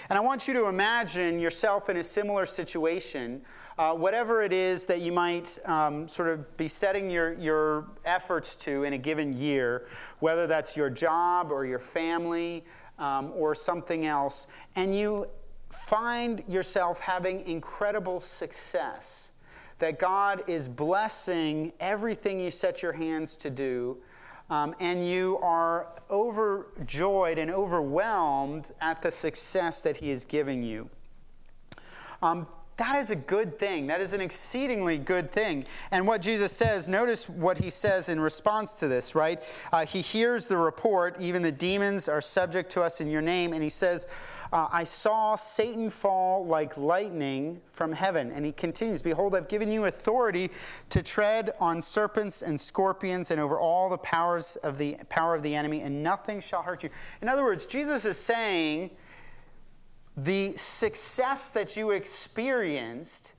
And 0.09 0.17
I 0.17 0.21
want 0.21 0.47
you 0.47 0.53
to 0.55 0.67
imagine 0.67 1.39
yourself 1.39 1.89
in 1.89 1.97
a 1.97 2.03
similar 2.03 2.45
situation 2.45 3.41
uh, 3.81 3.93
whatever 3.93 4.43
it 4.43 4.53
is 4.53 4.85
that 4.85 5.01
you 5.01 5.11
might 5.11 5.57
um, 5.67 6.07
sort 6.07 6.29
of 6.29 6.55
be 6.55 6.67
setting 6.67 7.09
your, 7.09 7.33
your 7.33 7.87
efforts 8.05 8.55
to 8.55 8.83
in 8.83 8.93
a 8.93 8.97
given 8.97 9.33
year, 9.33 9.87
whether 10.19 10.45
that's 10.45 10.77
your 10.77 10.89
job 10.89 11.51
or 11.51 11.65
your 11.65 11.79
family 11.79 12.63
um, 12.99 13.31
or 13.35 13.55
something 13.55 14.05
else, 14.05 14.45
and 14.75 14.95
you 14.95 15.25
find 15.71 16.43
yourself 16.47 16.99
having 16.99 17.41
incredible 17.47 18.19
success, 18.19 19.31
that 19.79 19.97
God 19.97 20.43
is 20.47 20.67
blessing 20.67 21.73
everything 21.79 22.39
you 22.39 22.51
set 22.51 22.83
your 22.83 22.93
hands 22.93 23.35
to 23.37 23.49
do. 23.49 23.97
Um, 24.51 24.75
and 24.81 25.07
you 25.07 25.37
are 25.37 25.87
overjoyed 26.11 27.37
and 27.37 27.49
overwhelmed 27.49 28.71
at 28.81 29.01
the 29.01 29.09
success 29.09 29.81
that 29.81 29.97
He 29.97 30.11
is 30.11 30.25
giving 30.25 30.61
you. 30.61 30.89
Um, 32.21 32.45
that 32.77 32.97
is 32.97 33.11
a 33.11 33.15
good 33.15 33.57
thing. 33.59 33.87
That 33.87 34.01
is 34.01 34.13
an 34.13 34.21
exceedingly 34.21 34.97
good 34.97 35.29
thing. 35.29 35.65
And 35.91 36.07
what 36.07 36.21
Jesus 36.21 36.51
says, 36.51 36.87
notice 36.87 37.29
what 37.29 37.59
he 37.59 37.69
says 37.69 38.09
in 38.09 38.19
response 38.19 38.79
to 38.79 38.87
this, 38.87 39.13
right? 39.13 39.39
Uh, 39.71 39.85
he 39.85 40.01
hears 40.01 40.45
the 40.45 40.57
report, 40.57 41.15
even 41.19 41.43
the 41.43 41.51
demons 41.51 42.09
are 42.09 42.21
subject 42.21 42.71
to 42.71 42.81
us 42.81 42.99
in 42.99 43.11
your 43.11 43.21
name, 43.21 43.53
and 43.53 43.61
he 43.61 43.69
says, 43.69 44.07
uh, 44.51 44.67
I 44.71 44.83
saw 44.83 45.35
Satan 45.35 45.89
fall 45.89 46.45
like 46.45 46.77
lightning 46.77 47.61
from 47.65 47.91
heaven. 47.91 48.31
And 48.31 48.45
he 48.45 48.51
continues, 48.51 49.01
Behold, 49.01 49.33
I've 49.33 49.47
given 49.47 49.71
you 49.71 49.85
authority 49.85 50.49
to 50.89 51.01
tread 51.01 51.51
on 51.59 51.81
serpents 51.81 52.41
and 52.41 52.59
scorpions 52.59 53.31
and 53.31 53.39
over 53.39 53.59
all 53.59 53.89
the 53.89 53.97
powers 53.97 54.57
of 54.57 54.77
the 54.77 54.97
power 55.09 55.35
of 55.35 55.43
the 55.43 55.55
enemy, 55.55 55.81
and 55.81 56.03
nothing 56.03 56.41
shall 56.41 56.61
hurt 56.61 56.83
you. 56.83 56.89
In 57.21 57.29
other 57.29 57.43
words, 57.43 57.65
Jesus 57.65 58.05
is 58.05 58.17
saying, 58.17 58.91
the 60.17 60.51
success 60.57 61.51
that 61.51 61.77
you 61.77 61.91
experienced 61.91 63.33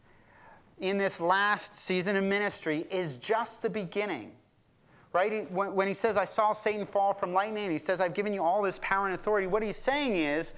in 0.81 0.99
this 0.99 1.21
last 1.21 1.75
season 1.75 2.17
of 2.17 2.25
ministry 2.25 2.87
is 2.91 3.19
just 3.19 3.63
the 3.63 3.71
beginning. 3.71 4.33
Right? 5.13 5.51
When 5.53 5.87
he 5.87 5.93
says, 5.93 6.17
I 6.17 6.25
saw 6.25 6.55
Satan 6.55 6.87
fall 6.87 7.13
from 7.13 7.35
lightning, 7.35 7.71
he 7.71 7.77
says, 7.77 8.01
I've 8.01 8.15
given 8.15 8.33
you 8.33 8.43
all 8.43 8.63
this 8.63 8.79
power 8.81 9.05
and 9.05 9.15
authority, 9.15 9.47
what 9.47 9.63
he's 9.63 9.77
saying 9.77 10.17
is, 10.17 10.55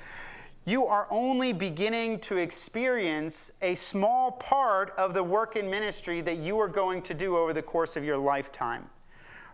you 0.64 0.86
are 0.86 1.06
only 1.10 1.52
beginning 1.52 2.20
to 2.20 2.38
experience 2.38 3.52
a 3.60 3.74
small 3.74 4.32
part 4.32 4.94
of 4.96 5.12
the 5.12 5.22
work 5.22 5.56
in 5.56 5.70
ministry 5.70 6.22
that 6.22 6.38
you 6.38 6.58
are 6.58 6.68
going 6.68 7.02
to 7.02 7.14
do 7.14 7.36
over 7.36 7.52
the 7.52 7.62
course 7.62 7.96
of 7.96 8.04
your 8.04 8.16
lifetime. 8.16 8.88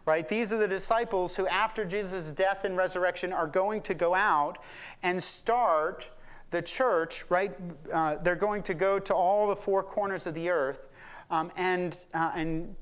Right? 0.07 0.27
These 0.27 0.53
are 0.53 0.59
the 0.59 0.69
disciples 0.69 1.37
who, 1.37 1.47
after 1.49 1.85
Jesus' 1.85 2.33
death 2.33 2.65
and 2.65 2.77
resurrection, 2.77 3.33
are 3.33 3.47
going 3.47 3.83
to 3.83 3.95
go 3.95 4.15
out 4.15 4.59
and 5.03 5.23
start 5.23 6.09
the 6.51 6.63
church, 6.63 7.25
right? 7.29 7.53
Uh, 7.93 8.17
they're 8.17 8.35
going 8.35 8.63
to 8.65 8.75
go 8.75 8.99
to 8.99 9.15
all 9.15 9.47
the 9.49 9.57
four 9.57 9.83
corners 9.83 10.27
of 10.27 10.35
the 10.35 10.49
earth 10.49 10.93
um, 11.31 11.51
and, 11.57 11.97
uh, 12.15 12.33
and 12.35 12.75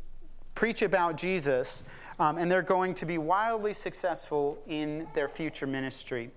preach 0.54 0.82
about 0.82 1.16
Jesus, 1.16 1.84
um, 2.18 2.38
and 2.38 2.50
they're 2.50 2.62
going 2.62 2.94
to 2.94 3.06
be 3.06 3.18
wildly 3.18 3.72
successful 3.72 4.58
in 4.66 5.06
their 5.14 5.28
future 5.28 5.66
ministry. 5.66 6.30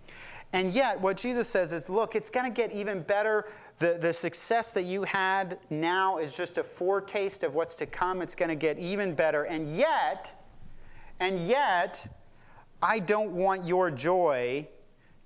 And 0.54 0.72
yet, 0.72 1.00
what 1.00 1.18
Jesus 1.18 1.48
says 1.48 1.72
is 1.72 1.90
look, 1.90 2.16
it's 2.16 2.30
going 2.30 2.52
to 2.52 2.56
get 2.56 2.72
even 2.74 3.02
better. 3.02 3.52
The, 3.80 3.98
the 4.00 4.14
success 4.14 4.74
that 4.74 4.84
you 4.84 5.04
had 5.04 5.58
now 5.70 6.18
is 6.18 6.36
just 6.36 6.58
a 6.58 6.64
foretaste 6.64 7.44
of 7.44 7.56
what's 7.56 7.76
to 7.76 7.86
come. 7.86 8.22
It's 8.22 8.36
going 8.36 8.50
to 8.50 8.56
get 8.56 8.78
even 8.78 9.16
better. 9.16 9.44
And 9.44 9.76
yet, 9.76 10.34
and 11.20 11.40
yet, 11.40 12.06
I 12.82 13.00
don't 13.00 13.32
want 13.32 13.66
your 13.66 13.92
joy 13.92 14.68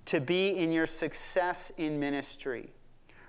to 0.06 0.20
be 0.20 0.50
in 0.50 0.72
your 0.72 0.86
success 0.86 1.70
in 1.76 1.98
ministry. 1.98 2.70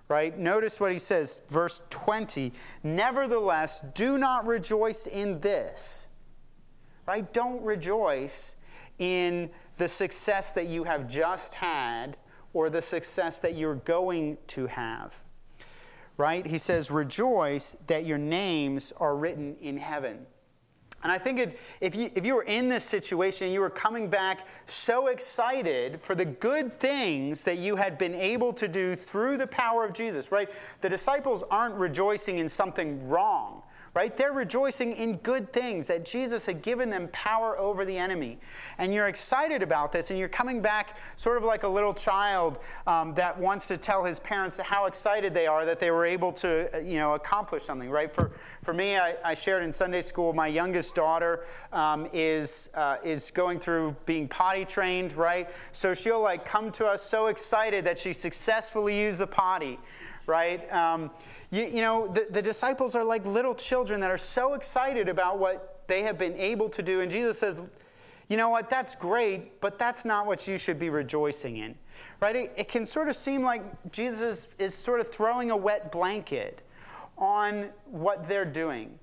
Right? 0.08 0.38
Notice 0.38 0.80
what 0.80 0.92
he 0.92 1.00
says, 1.00 1.46
verse 1.50 1.86
20. 1.89 2.54
Nevertheless, 2.84 3.82
do 3.92 4.18
not 4.18 4.48
rejoice 4.48 5.08
in 5.08 5.42
this. 5.42 6.08
Right? 7.06 7.32
Don't 7.34 7.62
rejoice 7.63 8.58
in 9.00 9.50
the 9.78 9.88
success 9.88 10.54
that 10.54 10.68
you 10.68 10.84
have 10.84 11.08
just 11.08 11.54
had 11.54 12.18
or 12.54 12.70
the 12.70 12.82
success 12.82 13.40
that 13.40 13.56
you're 13.56 13.76
going 13.76 14.38
to 14.48 14.68
have. 14.68 15.22
Right? 16.18 16.46
He 16.46 16.58
says, 16.58 16.90
Rejoice 16.90 17.74
that 17.88 18.06
your 18.06 18.18
names 18.18 18.92
are 18.98 19.16
written 19.16 19.56
in 19.62 19.78
heaven. 19.78 20.26
And 21.04 21.12
I 21.12 21.20
think 21.20 21.40
it, 21.40 21.60
if, 21.80 21.96
you, 21.96 22.10
if 22.16 22.26
you 22.26 22.36
were 22.36 22.44
in 22.44 22.70
this 22.70 22.84
situation 22.84 23.46
and 23.46 23.54
you 23.54 23.60
were 23.60 23.70
coming 23.70 24.10
back 24.10 24.48
so 24.66 25.08
excited 25.08 26.00
for 26.00 26.16
the 26.16 26.26
good 26.26 26.80
things 26.80 27.44
that 27.44 27.60
you 27.60 27.76
had 27.76 28.00
been 28.00 28.16
able 28.16 28.52
to 28.54 28.68
do 28.68 28.96
through 28.96 29.38
the 29.38 29.46
power 29.46 29.86
of 29.86 29.94
Jesus, 29.94 30.32
right? 30.32 30.50
The 30.82 30.90
disciples 30.90 31.44
aren't 31.52 31.76
rejoicing 31.76 32.40
in 32.40 32.50
something 32.50 33.08
wrong 33.08 33.62
right? 33.98 34.16
They're 34.16 34.32
rejoicing 34.32 34.92
in 34.92 35.16
good 35.18 35.51
things 35.51 35.88
that 35.88 36.06
Jesus 36.06 36.46
had 36.46 36.62
given 36.62 36.92
them 36.92 37.10
power 37.12 37.58
over 37.58 37.84
the 37.84 37.98
enemy. 37.98 38.38
And 38.77 38.94
you're 38.94 39.08
excited 39.08 39.63
about 39.63 39.92
this, 39.92 40.12
and 40.12 40.20
you're 40.20 40.30
coming 40.30 40.62
back 40.62 40.98
sort 41.16 41.36
of 41.36 41.44
like 41.44 41.63
a 41.63 41.68
little 41.68 41.96
child 41.96 42.60
um, 42.86 43.16
that 43.16 43.36
wants 43.36 43.68
to 43.70 43.75
tell 43.75 44.04
his 44.04 44.20
parents 44.20 44.60
how 44.60 44.86
excited 44.86 45.34
they 45.34 45.48
are 45.48 45.66
that 45.66 45.80
they 45.80 45.89
were 45.89 46.06
able 46.06 46.32
to, 46.34 46.70
uh, 46.75 46.77
you 46.77 47.00
know, 47.00 47.16
accomplish 47.16 47.63
something, 47.63 47.89
right? 47.89 48.12
For, 48.12 48.30
for 48.62 48.72
me, 48.72 48.98
I, 48.98 49.16
I 49.25 49.34
shared 49.34 49.63
in 49.63 49.72
Sunday 49.72 50.01
school, 50.01 50.32
my 50.32 50.46
youngest 50.46 50.94
daughter 50.94 51.44
um, 51.74 52.08
is, 52.13 52.70
uh, 52.75 52.98
is 53.04 53.32
going 53.32 53.60
through 53.60 53.96
being 54.06 54.27
potty 54.27 54.63
trained, 54.63 55.13
right? 55.13 55.50
So 55.72 55.96
she'll 55.96 56.22
like 56.22 56.46
come 56.46 56.72
to 56.74 56.86
us 56.86 57.01
so 57.01 57.27
excited 57.27 57.84
that 57.86 57.98
she 57.98 58.13
successfully 58.13 58.96
used 58.96 59.18
the 59.18 59.25
potty, 59.25 59.80
right? 60.28 60.72
Um, 60.72 61.10
you, 61.50 61.64
you 61.64 61.82
know, 61.82 62.08
the, 62.08 62.28
the 62.30 62.42
disciples 62.42 62.94
are 62.94 63.04
like 63.04 63.26
little 63.26 63.56
children 63.56 64.00
that 64.02 64.12
are 64.12 64.18
so 64.18 64.54
excited 64.54 65.10
about 65.10 65.40
what 65.40 65.84
they 65.88 66.04
have 66.04 66.18
been 66.18 66.36
able 66.36 66.70
to 66.70 66.84
do. 66.84 67.02
And 67.02 67.12
Jesus 67.12 67.40
says, 67.40 67.62
you 68.30 68.36
know 68.36 68.50
what, 68.50 68.70
that's 68.70 68.96
great, 68.96 69.62
but 69.62 69.80
that's 69.80 70.04
not 70.04 70.28
what 70.28 70.48
you 70.48 70.58
should 70.58 70.78
be 70.78 70.90
rejoicing 70.90 71.58
in. 71.58 71.76
Right? 72.20 72.36
It, 72.36 72.54
it 72.58 72.68
can 72.68 72.86
sort 72.86 73.08
of 73.08 73.16
seem 73.16 73.42
like 73.42 73.64
Jesus 73.92 74.54
is 74.60 74.76
sort 74.76 75.00
of 75.00 75.08
throwing 75.08 75.50
a 75.52 75.58
wet 75.58 75.92
blanket 75.92 76.62
on 77.18 77.70
what 77.86 78.28
they're 78.28 78.46
doing 78.46 79.00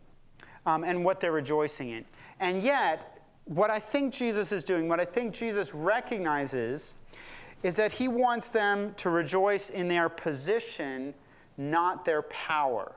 um, 0.66 0.84
and 0.84 1.04
what 1.04 1.20
they're 1.20 1.32
rejoicing 1.32 1.90
in. 1.90 2.04
And 2.40 2.62
yet, 2.62 3.22
what 3.46 3.70
I 3.70 3.78
think 3.78 4.12
Jesus 4.12 4.52
is 4.52 4.64
doing, 4.64 4.88
what 4.88 5.00
I 5.00 5.04
think 5.04 5.34
Jesus 5.34 5.74
recognizes, 5.74 6.96
is 7.64 7.74
that 7.76 7.90
he 7.90 8.06
wants 8.06 8.50
them 8.50 8.94
to 8.98 9.10
rejoice 9.10 9.70
in 9.70 9.88
their 9.88 10.08
position 10.08 11.14
not 11.56 12.04
their 12.04 12.22
power. 12.22 12.92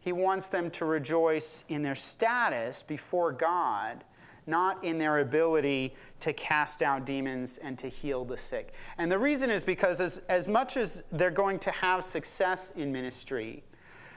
He 0.00 0.12
wants 0.12 0.48
them 0.48 0.70
to 0.72 0.84
rejoice 0.84 1.64
in 1.68 1.82
their 1.82 1.94
status 1.94 2.82
before 2.82 3.32
God, 3.32 4.04
not 4.46 4.82
in 4.82 4.98
their 4.98 5.20
ability 5.20 5.94
to 6.20 6.32
cast 6.32 6.82
out 6.82 7.06
demons 7.06 7.58
and 7.58 7.78
to 7.78 7.88
heal 7.88 8.24
the 8.24 8.36
sick. 8.36 8.74
And 8.98 9.10
the 9.10 9.18
reason 9.18 9.50
is 9.50 9.64
because, 9.64 10.00
as, 10.00 10.18
as 10.28 10.48
much 10.48 10.76
as 10.76 11.04
they're 11.12 11.30
going 11.30 11.60
to 11.60 11.70
have 11.70 12.02
success 12.02 12.72
in 12.72 12.90
ministry, 12.90 13.62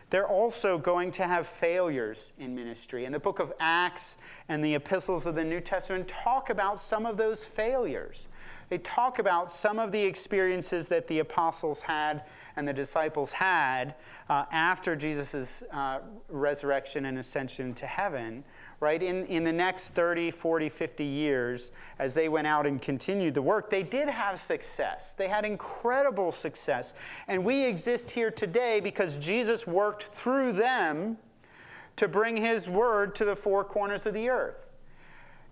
they're 0.10 0.28
also 0.28 0.78
going 0.78 1.12
to 1.12 1.24
have 1.24 1.46
failures 1.46 2.34
in 2.40 2.56
ministry. 2.56 3.06
And 3.06 3.14
the 3.14 3.20
book 3.20 3.40
of 3.40 3.54
Acts 3.60 4.18
and 4.50 4.64
the 4.64 4.76
epistles 4.76 5.26
of 5.26 5.36
the 5.36 5.44
New 5.44 5.60
Testament 5.60 6.08
talk 6.08 6.50
about 6.50 6.80
some 6.80 7.06
of 7.06 7.18
those 7.18 7.44
failures. 7.44 8.28
They 8.70 8.78
talk 8.80 9.20
about 9.20 9.52
some 9.52 9.80
of 9.80 9.92
the 9.92 10.02
experiences 10.02 10.88
that 10.88 11.08
the 11.08 11.20
apostles 11.20 11.82
had 11.82 12.24
and 12.56 12.68
the 12.68 12.74
disciples 12.74 13.32
had 13.32 13.96
uh, 14.30 14.46
after 14.52 14.96
Jesus' 14.96 15.64
uh, 15.72 16.00
resurrection 16.30 17.06
and 17.06 17.20
ascension 17.20 17.74
to 17.76 17.86
heaven, 17.86 18.44
right? 18.80 19.02
In, 19.02 19.26
in 19.26 19.44
the 19.44 19.54
next 19.54 19.90
30, 19.90 20.32
40, 20.32 20.70
50 20.70 21.04
years, 21.04 21.72
as 22.00 22.14
they 22.14 22.30
went 22.30 22.48
out 22.48 22.66
and 22.66 22.82
continued 22.82 23.34
the 23.34 23.42
work, 23.42 23.70
they 23.70 23.84
did 23.84 24.10
have 24.10 24.40
success. 24.40 25.14
They 25.14 25.28
had 25.28 25.46
incredible 25.46 26.32
success. 26.32 26.94
And 27.28 27.44
we 27.46 27.66
exist 27.66 28.10
here 28.10 28.32
today 28.32 28.80
because 28.80 29.18
Jesus 29.18 29.68
worked 29.68 30.04
through 30.04 30.54
them 30.54 31.18
to 31.98 32.08
bring 32.08 32.38
his 32.38 32.68
word 32.68 33.16
to 33.16 33.26
the 33.26 33.36
four 33.36 33.64
corners 33.64 34.06
of 34.06 34.14
the 34.14 34.30
earth. 34.30 34.75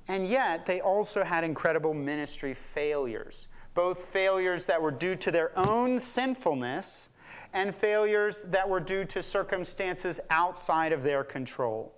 And 0.08 0.28
yet, 0.28 0.66
they 0.66 0.82
also 0.82 1.24
had 1.24 1.44
incredible 1.44 1.94
ministry 1.94 2.54
failures 2.54 3.48
both 3.74 3.98
failures 3.98 4.66
that 4.66 4.82
were 4.82 4.92
due 4.92 5.16
to 5.16 5.32
their 5.32 5.58
own 5.58 6.00
sinfulness 6.00 7.10
and 7.54 7.74
failures 7.74 8.44
that 8.44 8.68
were 8.68 8.80
due 8.80 9.06
to 9.06 9.22
circumstances 9.22 10.20
outside 10.30 10.92
of 10.92 11.04
their 11.04 11.24
control. 11.24 11.94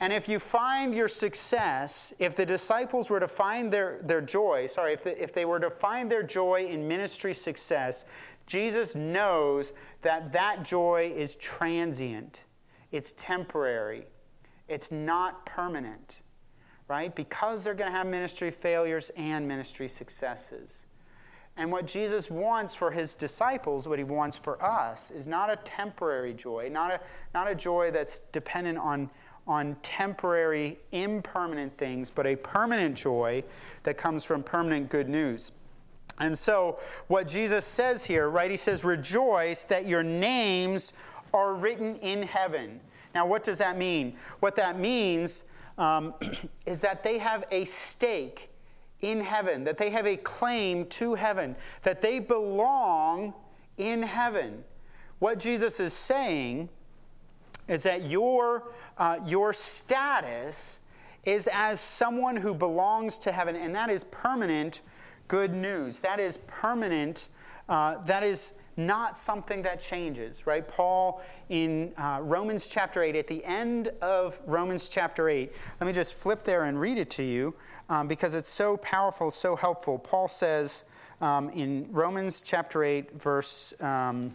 And 0.00 0.12
if 0.12 0.28
you 0.28 0.40
find 0.40 0.92
your 0.94 1.06
success, 1.06 2.12
if 2.18 2.34
the 2.34 2.44
disciples 2.44 3.08
were 3.08 3.20
to 3.20 3.28
find 3.28 3.72
their, 3.72 4.00
their 4.02 4.20
joy, 4.20 4.66
sorry, 4.66 4.92
if, 4.92 5.04
the, 5.04 5.22
if 5.22 5.32
they 5.32 5.44
were 5.44 5.60
to 5.60 5.70
find 5.70 6.10
their 6.10 6.24
joy 6.24 6.66
in 6.68 6.86
ministry 6.86 7.32
success, 7.32 8.06
Jesus 8.46 8.96
knows 8.96 9.72
that 10.02 10.32
that 10.32 10.64
joy 10.64 11.12
is 11.14 11.36
transient, 11.36 12.44
it's 12.90 13.12
temporary, 13.12 14.06
it's 14.68 14.90
not 14.90 15.46
permanent 15.46 16.22
right? 16.88 17.14
Because 17.14 17.64
they're 17.64 17.74
going 17.74 17.90
to 17.90 17.96
have 17.96 18.06
ministry 18.06 18.50
failures 18.50 19.10
and 19.16 19.46
ministry 19.46 19.88
successes. 19.88 20.86
And 21.56 21.70
what 21.70 21.86
Jesus 21.86 22.30
wants 22.30 22.74
for 22.74 22.90
his 22.90 23.14
disciples, 23.14 23.86
what 23.86 23.98
he 23.98 24.04
wants 24.04 24.36
for 24.36 24.62
us, 24.62 25.10
is 25.10 25.26
not 25.26 25.50
a 25.50 25.56
temporary 25.56 26.34
joy, 26.34 26.68
not 26.70 26.90
a, 26.90 27.00
not 27.32 27.48
a 27.48 27.54
joy 27.54 27.90
that's 27.92 28.22
dependent 28.22 28.78
on, 28.78 29.08
on 29.46 29.76
temporary, 29.82 30.78
impermanent 30.90 31.76
things, 31.78 32.10
but 32.10 32.26
a 32.26 32.34
permanent 32.34 32.96
joy 32.96 33.42
that 33.84 33.96
comes 33.96 34.24
from 34.24 34.42
permanent 34.42 34.90
good 34.90 35.08
news. 35.08 35.52
And 36.20 36.36
so, 36.36 36.78
what 37.08 37.26
Jesus 37.26 37.64
says 37.64 38.04
here, 38.04 38.28
right, 38.28 38.50
he 38.50 38.56
says, 38.56 38.84
Rejoice 38.84 39.64
that 39.64 39.86
your 39.86 40.02
names 40.02 40.92
are 41.32 41.54
written 41.54 41.96
in 41.96 42.22
heaven. 42.22 42.80
Now, 43.14 43.26
what 43.26 43.42
does 43.42 43.58
that 43.58 43.76
mean? 43.76 44.16
What 44.40 44.56
that 44.56 44.78
means 44.78 45.50
um, 45.78 46.14
is 46.66 46.80
that 46.80 47.02
they 47.02 47.18
have 47.18 47.44
a 47.50 47.64
stake 47.64 48.50
in 49.00 49.20
heaven, 49.20 49.64
that 49.64 49.76
they 49.76 49.90
have 49.90 50.06
a 50.06 50.16
claim 50.16 50.86
to 50.86 51.14
heaven, 51.14 51.56
that 51.82 52.00
they 52.00 52.18
belong 52.18 53.34
in 53.76 54.02
heaven. 54.02 54.64
What 55.18 55.38
Jesus 55.38 55.80
is 55.80 55.92
saying 55.92 56.68
is 57.68 57.82
that 57.82 58.02
your, 58.02 58.72
uh, 58.98 59.18
your 59.24 59.52
status 59.52 60.80
is 61.24 61.48
as 61.52 61.80
someone 61.80 62.36
who 62.36 62.54
belongs 62.54 63.18
to 63.18 63.32
heaven, 63.32 63.56
and 63.56 63.74
that 63.74 63.90
is 63.90 64.04
permanent 64.04 64.82
good 65.28 65.52
news. 65.52 66.00
That 66.00 66.20
is 66.20 66.38
permanent. 66.46 67.28
Uh, 67.68 67.98
that 68.04 68.22
is 68.22 68.58
not 68.76 69.16
something 69.16 69.62
that 69.62 69.80
changes, 69.80 70.46
right? 70.46 70.66
Paul 70.66 71.22
in 71.48 71.92
uh, 71.96 72.20
Romans 72.22 72.68
chapter 72.68 73.02
8, 73.02 73.16
at 73.16 73.26
the 73.26 73.44
end 73.44 73.88
of 74.02 74.40
Romans 74.46 74.88
chapter 74.88 75.28
8, 75.28 75.52
let 75.80 75.86
me 75.86 75.92
just 75.92 76.14
flip 76.14 76.42
there 76.42 76.64
and 76.64 76.80
read 76.80 76.98
it 76.98 77.10
to 77.10 77.22
you 77.22 77.54
um, 77.88 78.08
because 78.08 78.34
it's 78.34 78.48
so 78.48 78.76
powerful, 78.78 79.30
so 79.30 79.54
helpful. 79.54 79.98
Paul 79.98 80.28
says 80.28 80.84
um, 81.20 81.50
in 81.50 81.86
Romans 81.90 82.42
chapter 82.42 82.82
8, 82.82 83.20
verse, 83.20 83.80
um, 83.80 84.32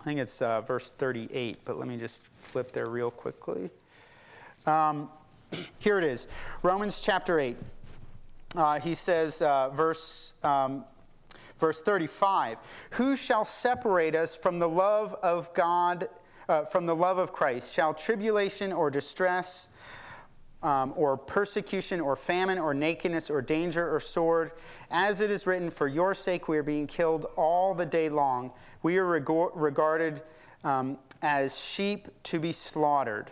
I 0.00 0.02
think 0.02 0.18
it's 0.18 0.42
uh, 0.42 0.60
verse 0.62 0.90
38, 0.90 1.58
but 1.64 1.78
let 1.78 1.86
me 1.86 1.96
just 1.96 2.26
flip 2.26 2.72
there 2.72 2.90
real 2.90 3.10
quickly. 3.10 3.70
Um, 4.66 5.08
here 5.78 5.98
it 5.98 6.04
is 6.04 6.28
Romans 6.62 7.00
chapter 7.00 7.38
8. 7.38 7.56
Uh, 8.54 8.80
he 8.80 8.94
says, 8.94 9.40
uh, 9.42 9.70
verse 9.70 10.34
um, 10.42 10.84
Verse 11.62 11.80
35 11.80 12.58
Who 12.94 13.14
shall 13.14 13.44
separate 13.44 14.16
us 14.16 14.34
from 14.34 14.58
the 14.58 14.68
love 14.68 15.14
of 15.22 15.54
God, 15.54 16.08
uh, 16.48 16.64
from 16.64 16.86
the 16.86 16.96
love 16.96 17.18
of 17.18 17.32
Christ? 17.32 17.72
Shall 17.72 17.94
tribulation 17.94 18.72
or 18.72 18.90
distress, 18.90 19.68
um, 20.64 20.92
or 20.96 21.16
persecution, 21.16 22.00
or 22.00 22.16
famine, 22.16 22.58
or 22.58 22.74
nakedness, 22.74 23.30
or 23.30 23.40
danger, 23.40 23.94
or 23.94 24.00
sword? 24.00 24.50
As 24.90 25.20
it 25.20 25.30
is 25.30 25.46
written, 25.46 25.70
For 25.70 25.86
your 25.86 26.14
sake 26.14 26.48
we 26.48 26.58
are 26.58 26.64
being 26.64 26.88
killed 26.88 27.26
all 27.36 27.74
the 27.74 27.86
day 27.86 28.08
long. 28.08 28.50
We 28.82 28.98
are 28.98 29.06
regarded 29.06 30.20
um, 30.64 30.98
as 31.22 31.60
sheep 31.60 32.08
to 32.24 32.40
be 32.40 32.50
slaughtered. 32.50 33.30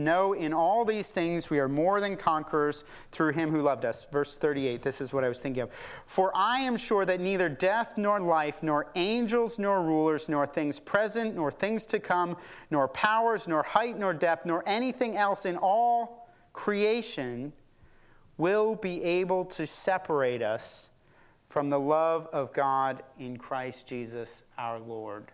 No, 0.00 0.32
in 0.32 0.52
all 0.52 0.84
these 0.84 1.10
things 1.10 1.50
we 1.50 1.58
are 1.58 1.68
more 1.68 2.00
than 2.00 2.16
conquerors 2.16 2.84
through 3.10 3.32
him 3.32 3.50
who 3.50 3.62
loved 3.62 3.84
us. 3.84 4.06
Verse 4.06 4.38
38, 4.38 4.80
this 4.80 5.00
is 5.00 5.12
what 5.12 5.24
I 5.24 5.28
was 5.28 5.40
thinking 5.40 5.64
of. 5.64 5.72
For 6.06 6.30
I 6.36 6.60
am 6.60 6.76
sure 6.76 7.04
that 7.04 7.20
neither 7.20 7.48
death 7.48 7.98
nor 7.98 8.20
life, 8.20 8.62
nor 8.62 8.92
angels 8.94 9.58
nor 9.58 9.82
rulers, 9.82 10.28
nor 10.28 10.46
things 10.46 10.78
present, 10.78 11.34
nor 11.34 11.50
things 11.50 11.84
to 11.86 11.98
come, 11.98 12.36
nor 12.70 12.86
powers, 12.86 13.48
nor 13.48 13.64
height, 13.64 13.98
nor 13.98 14.14
depth, 14.14 14.46
nor 14.46 14.62
anything 14.68 15.16
else 15.16 15.44
in 15.44 15.56
all 15.56 16.28
creation 16.52 17.52
will 18.36 18.76
be 18.76 19.02
able 19.02 19.44
to 19.44 19.66
separate 19.66 20.42
us 20.42 20.90
from 21.48 21.70
the 21.70 21.80
love 21.80 22.28
of 22.32 22.52
God 22.52 23.02
in 23.18 23.36
Christ 23.36 23.88
Jesus 23.88 24.44
our 24.56 24.78
Lord. 24.78 25.32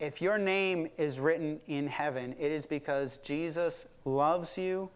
If 0.00 0.22
your 0.22 0.38
name 0.38 0.88
is 0.96 1.18
written 1.18 1.60
in 1.66 1.88
heaven, 1.88 2.34
it 2.38 2.52
is 2.52 2.66
because 2.66 3.16
Jesus 3.18 3.88
loves 4.04 4.56
you 4.56 4.90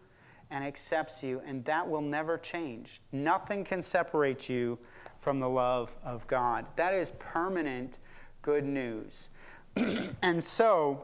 and 0.49 0.63
accepts 0.63 1.21
you, 1.21 1.41
and 1.45 1.65
that 1.65 1.89
will 1.89 2.01
never 2.01 2.37
change. 2.37 3.01
Nothing 3.11 3.65
can 3.65 3.81
separate 3.81 4.47
you 4.47 4.79
from 5.19 5.41
the 5.41 5.49
love 5.49 5.93
of 6.05 6.25
God. 6.27 6.65
That 6.77 6.93
is 6.93 7.11
permanent 7.19 7.97
good 8.41 8.63
news. 8.63 9.29
and 10.21 10.41
so, 10.41 11.03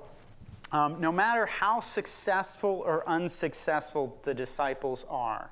um, 0.71 1.01
no 1.01 1.11
matter 1.11 1.45
how 1.45 1.81
successful 1.81 2.81
or 2.85 3.07
unsuccessful 3.09 4.17
the 4.23 4.33
disciples 4.33 5.05
are, 5.09 5.49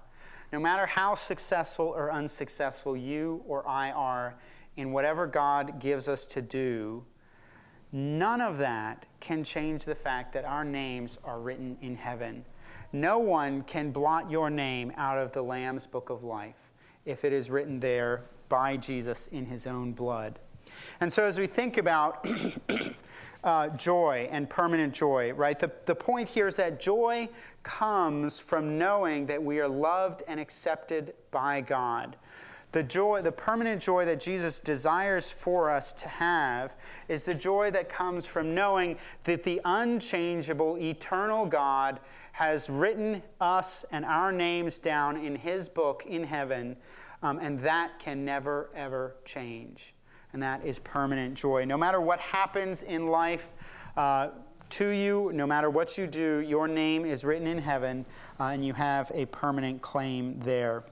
no 0.53 0.59
matter 0.59 0.85
how 0.85 1.15
successful 1.15 1.87
or 1.87 2.13
unsuccessful 2.13 2.95
you 2.95 3.43
or 3.45 3.67
I 3.67 3.91
are 3.91 4.35
in 4.77 4.93
whatever 4.93 5.27
God 5.27 5.81
gives 5.81 6.07
us 6.07 6.25
to 6.27 6.41
do, 6.41 7.03
None 7.91 8.41
of 8.41 8.57
that 8.57 9.05
can 9.19 9.43
change 9.43 9.85
the 9.85 9.95
fact 9.95 10.33
that 10.33 10.45
our 10.45 10.65
names 10.65 11.17
are 11.23 11.39
written 11.39 11.77
in 11.81 11.95
heaven. 11.95 12.43
No 12.91 13.19
one 13.19 13.63
can 13.63 13.91
blot 13.91 14.29
your 14.29 14.49
name 14.49 14.91
out 14.97 15.17
of 15.17 15.31
the 15.31 15.41
Lamb's 15.41 15.87
book 15.87 16.09
of 16.09 16.23
life 16.23 16.71
if 17.05 17.23
it 17.23 17.33
is 17.33 17.49
written 17.49 17.79
there 17.79 18.23
by 18.49 18.77
Jesus 18.77 19.27
in 19.27 19.45
his 19.45 19.67
own 19.67 19.93
blood. 19.93 20.39
And 20.99 21.11
so, 21.11 21.25
as 21.25 21.39
we 21.39 21.47
think 21.47 21.77
about 21.77 22.27
uh, 23.43 23.69
joy 23.69 24.27
and 24.31 24.49
permanent 24.49 24.93
joy, 24.93 25.31
right, 25.33 25.57
the, 25.57 25.71
the 25.85 25.95
point 25.95 26.27
here 26.27 26.47
is 26.47 26.57
that 26.57 26.79
joy 26.79 27.29
comes 27.63 28.39
from 28.39 28.77
knowing 28.77 29.25
that 29.27 29.41
we 29.41 29.59
are 29.59 29.67
loved 29.67 30.23
and 30.27 30.39
accepted 30.39 31.13
by 31.31 31.61
God. 31.61 32.15
The 32.73 32.83
joy, 32.83 33.21
the 33.21 33.31
permanent 33.31 33.81
joy 33.81 34.05
that 34.05 34.19
Jesus 34.19 34.59
desires 34.59 35.31
for 35.31 35.69
us 35.69 35.93
to 35.93 36.07
have 36.07 36.75
is 37.07 37.23
the 37.25 37.33
joy 37.33 37.71
that 37.71 37.87
comes 37.87 38.25
from 38.25 38.53
knowing 38.53 38.97
that 39.23 39.43
the 39.43 39.61
unchangeable, 39.63 40.77
eternal 40.77 41.45
God 41.45 41.99
has 42.33 42.69
written 42.69 43.23
us 43.41 43.85
and 43.91 44.05
our 44.05 44.31
names 44.31 44.79
down 44.79 45.17
in 45.17 45.35
his 45.35 45.69
book 45.69 46.03
in 46.05 46.23
heaven, 46.23 46.75
um, 47.23 47.39
and 47.39 47.59
that 47.61 47.99
can 47.99 48.23
never, 48.25 48.69
ever 48.75 49.15
change. 49.25 49.95
And 50.33 50.43
that 50.43 50.63
is 50.63 50.77
permanent 50.77 51.35
joy. 51.35 51.65
No 51.65 51.77
matter 51.77 52.01
what 52.01 52.19
happens 52.19 52.83
in 52.83 53.07
life, 53.07 53.53
uh, 53.95 54.29
to 54.69 54.89
you, 54.89 55.31
no 55.33 55.47
matter 55.47 55.69
what 55.69 55.97
you 55.97 56.07
do, 56.07 56.41
your 56.41 56.67
name 56.67 57.05
is 57.05 57.23
written 57.23 57.47
in 57.47 57.57
heaven, 57.57 58.05
uh, 58.39 58.45
and 58.45 58.63
you 58.63 58.73
have 58.73 59.11
a 59.15 59.25
permanent 59.27 59.81
claim 59.81 60.37
there. 60.39 60.83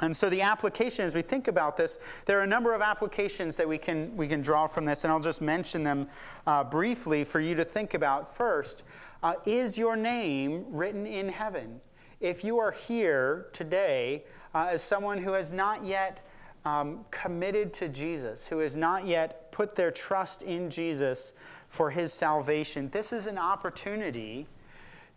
And 0.00 0.14
so 0.14 0.28
the 0.28 0.42
application, 0.42 1.04
as 1.04 1.14
we 1.14 1.22
think 1.22 1.46
about 1.46 1.76
this, 1.76 2.22
there 2.26 2.38
are 2.38 2.42
a 2.42 2.48
number 2.48 2.74
of 2.74 2.82
applications 2.82 3.56
that 3.56 3.68
we 3.68 3.78
can, 3.78 4.16
we 4.16 4.26
can 4.26 4.42
draw 4.42 4.66
from 4.66 4.84
this, 4.84 5.04
and 5.04 5.12
I'll 5.12 5.20
just 5.20 5.40
mention 5.40 5.84
them 5.84 6.08
uh, 6.46 6.64
briefly 6.64 7.22
for 7.22 7.38
you 7.38 7.54
to 7.54 7.64
think 7.64 7.94
about. 7.94 8.26
First, 8.26 8.82
uh, 9.22 9.34
is 9.46 9.78
your 9.78 9.96
name 9.96 10.64
written 10.68 11.06
in 11.06 11.28
heaven? 11.28 11.80
If 12.20 12.42
you 12.42 12.58
are 12.58 12.72
here 12.72 13.46
today 13.52 14.24
uh, 14.54 14.68
as 14.70 14.82
someone 14.82 15.18
who 15.18 15.32
has 15.32 15.52
not 15.52 15.84
yet 15.84 16.26
um, 16.64 17.04
committed 17.10 17.72
to 17.74 17.88
Jesus, 17.88 18.46
who 18.46 18.58
has 18.58 18.74
not 18.74 19.04
yet 19.04 19.52
put 19.52 19.76
their 19.76 19.90
trust 19.90 20.42
in 20.42 20.70
Jesus 20.70 21.34
for 21.68 21.90
his 21.90 22.12
salvation, 22.12 22.88
this 22.90 23.12
is 23.12 23.26
an 23.26 23.38
opportunity 23.38 24.46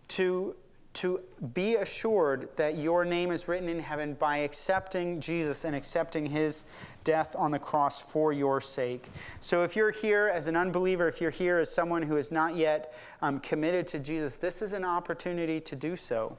to 0.10 0.56
to 0.98 1.22
be 1.54 1.76
assured 1.76 2.50
that 2.56 2.76
your 2.78 3.06
name 3.06 3.32
is 3.32 3.48
written 3.48 3.70
in 3.70 3.80
heaven 3.80 4.16
by 4.16 4.38
accepting 4.38 5.20
Jesus 5.20 5.64
and 5.64 5.76
accepting 5.76 6.26
his 6.26 6.70
death 7.04 7.36
on 7.38 7.52
the 7.52 7.60
cross 7.60 8.02
for 8.02 8.34
your 8.34 8.60
sake. 8.60 9.08
So, 9.40 9.64
if 9.64 9.76
you're 9.76 9.92
here 9.92 10.32
as 10.34 10.48
an 10.48 10.56
unbeliever, 10.56 11.08
if 11.08 11.22
you're 11.22 11.30
here 11.30 11.60
as 11.60 11.72
someone 11.72 12.02
who 12.02 12.18
is 12.18 12.32
not 12.32 12.56
yet 12.56 12.94
um, 13.22 13.40
committed 13.40 13.86
to 13.88 14.00
Jesus, 14.00 14.38
this 14.38 14.62
is 14.62 14.74
an 14.74 14.84
opportunity 14.84 15.60
to 15.62 15.76
do 15.76 15.96
so. 15.96 16.36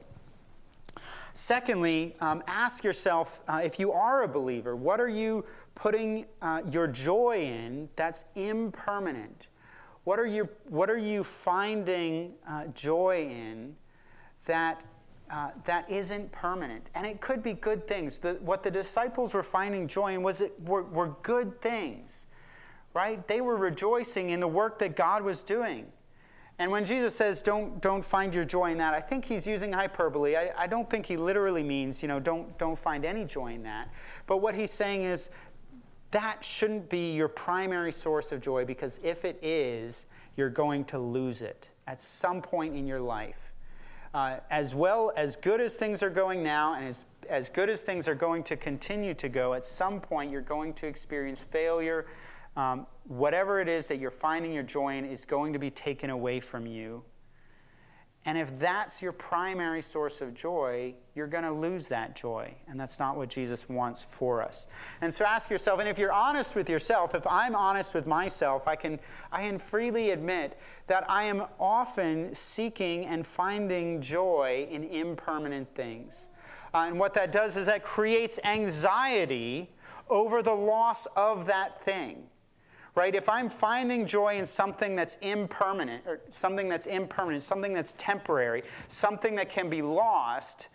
Secondly, 1.33 2.15
um, 2.19 2.43
ask 2.47 2.83
yourself 2.83 3.41
uh, 3.47 3.61
if 3.63 3.79
you 3.79 3.93
are 3.93 4.23
a 4.23 4.27
believer, 4.27 4.75
what 4.75 4.99
are 4.99 5.07
you 5.07 5.45
putting 5.73 6.25
uh, 6.41 6.63
your 6.67 6.87
joy 6.87 7.37
in 7.37 7.87
that's 7.95 8.31
impermanent? 8.35 9.47
What 10.03 10.19
are 10.19 10.27
you, 10.27 10.49
what 10.67 10.89
are 10.89 10.97
you 10.97 11.23
finding 11.23 12.33
uh, 12.45 12.67
joy 12.67 13.29
in? 13.29 13.75
That, 14.49 14.83
uh, 15.31 15.51
that 15.63 15.89
isn't 15.89 16.31
permanent. 16.31 16.89
And 16.95 17.07
it 17.07 17.21
could 17.21 17.41
be 17.41 17.53
good 17.53 17.87
things. 17.87 18.17
The, 18.17 18.33
what 18.41 18.63
the 18.63 18.71
disciples 18.71 19.33
were 19.33 19.43
finding 19.43 19.87
joy 19.87 20.13
in 20.13 20.23
was 20.23 20.41
it, 20.41 20.53
were, 20.65 20.83
were 20.83 21.15
good 21.21 21.61
things, 21.61 22.27
right? 22.93 23.25
They 23.27 23.41
were 23.41 23.55
rejoicing 23.55 24.31
in 24.31 24.39
the 24.39 24.47
work 24.47 24.79
that 24.79 24.95
God 24.95 25.23
was 25.23 25.43
doing. 25.43 25.85
And 26.57 26.71
when 26.71 26.83
Jesus 26.83 27.15
says, 27.15 27.41
don't, 27.41 27.79
don't 27.79 28.03
find 28.03 28.33
your 28.33 28.43
joy 28.43 28.71
in 28.71 28.79
that, 28.79 28.93
I 28.93 28.99
think 28.99 29.23
he's 29.23 29.47
using 29.47 29.71
hyperbole. 29.71 30.35
I, 30.35 30.51
I 30.57 30.67
don't 30.67 30.89
think 30.89 31.05
he 31.05 31.15
literally 31.15 31.63
means, 31.63 32.01
you 32.01 32.09
know, 32.09 32.19
don't, 32.19 32.57
don't 32.57 32.77
find 32.77 33.05
any 33.05 33.23
joy 33.23 33.53
in 33.53 33.63
that. 33.63 33.93
But 34.27 34.37
what 34.37 34.55
he's 34.55 34.71
saying 34.71 35.03
is, 35.03 35.29
that 36.11 36.43
shouldn't 36.43 36.89
be 36.89 37.13
your 37.13 37.27
primary 37.27 37.91
source 37.91 38.31
of 38.31 38.41
joy 38.41 38.65
because 38.65 38.99
if 39.03 39.25
it 39.25 39.37
is, 39.43 40.07
you're 40.35 40.49
going 40.49 40.85
to 40.85 40.97
lose 40.97 41.43
it 41.43 41.67
at 41.85 42.01
some 42.01 42.41
point 42.41 42.75
in 42.75 42.87
your 42.87 42.99
life. 42.99 43.48
Uh, 44.13 44.37
as 44.49 44.73
well 44.73 45.11
as 45.15 45.35
good 45.35 45.61
as 45.61 45.75
things 45.75 46.01
are 46.01 46.09
going 46.09 46.43
now 46.43 46.73
and 46.75 46.85
as, 46.87 47.05
as 47.29 47.49
good 47.49 47.69
as 47.69 47.81
things 47.81 48.07
are 48.07 48.15
going 48.15 48.43
to 48.43 48.57
continue 48.57 49.13
to 49.13 49.29
go, 49.29 49.53
at 49.53 49.63
some 49.63 49.99
point 49.99 50.31
you're 50.31 50.41
going 50.41 50.73
to 50.73 50.87
experience 50.87 51.43
failure. 51.43 52.07
Um, 52.57 52.87
whatever 53.05 53.59
it 53.61 53.67
is 53.67 53.87
that 53.87 53.99
you're 53.99 54.09
finding 54.09 54.53
your 54.53 54.63
joy 54.63 54.97
in 54.97 55.05
is 55.05 55.25
going 55.25 55.53
to 55.53 55.59
be 55.59 55.69
taken 55.69 56.09
away 56.09 56.39
from 56.39 56.65
you. 56.65 57.03
And 58.29 58.37
if 58.37 58.59
that's 58.59 59.01
your 59.01 59.11
primary 59.11 59.81
source 59.81 60.21
of 60.21 60.35
joy, 60.35 60.93
you're 61.15 61.25
going 61.25 61.45
to 61.45 61.51
lose 61.51 61.87
that 61.87 62.15
joy. 62.15 62.53
And 62.67 62.79
that's 62.79 62.99
not 62.99 63.17
what 63.17 63.27
Jesus 63.27 63.67
wants 63.67 64.03
for 64.03 64.43
us. 64.43 64.67
And 65.01 65.11
so 65.11 65.25
ask 65.25 65.49
yourself, 65.49 65.79
and 65.79 65.89
if 65.89 65.97
you're 65.97 66.13
honest 66.13 66.55
with 66.55 66.69
yourself, 66.69 67.15
if 67.15 67.25
I'm 67.25 67.55
honest 67.55 67.95
with 67.95 68.05
myself, 68.05 68.67
I 68.67 68.75
can, 68.75 68.99
I 69.31 69.41
can 69.41 69.57
freely 69.57 70.11
admit 70.11 70.59
that 70.85 71.09
I 71.09 71.23
am 71.23 71.41
often 71.59 72.35
seeking 72.35 73.07
and 73.07 73.25
finding 73.25 73.99
joy 73.99 74.67
in 74.69 74.83
impermanent 74.83 75.73
things. 75.73 76.29
Uh, 76.71 76.85
and 76.85 76.99
what 76.99 77.15
that 77.15 77.31
does 77.31 77.57
is 77.57 77.65
that 77.65 77.81
creates 77.81 78.39
anxiety 78.43 79.71
over 80.07 80.43
the 80.43 80.53
loss 80.53 81.07
of 81.15 81.47
that 81.47 81.81
thing 81.81 82.27
right? 82.99 83.15
If 83.15 83.29
I'm 83.29 83.47
finding 83.47 84.05
joy 84.05 84.35
in 84.35 84.45
something 84.45 84.93
that's 84.93 85.15
impermanent, 85.21 86.03
or 86.05 86.19
something 86.27 86.67
that's 86.67 86.85
impermanent, 86.85 87.41
something 87.41 87.71
that's 87.71 87.93
temporary, 87.93 88.61
something 88.89 89.35
that 89.35 89.49
can 89.49 89.69
be 89.69 89.81
lost, 89.81 90.67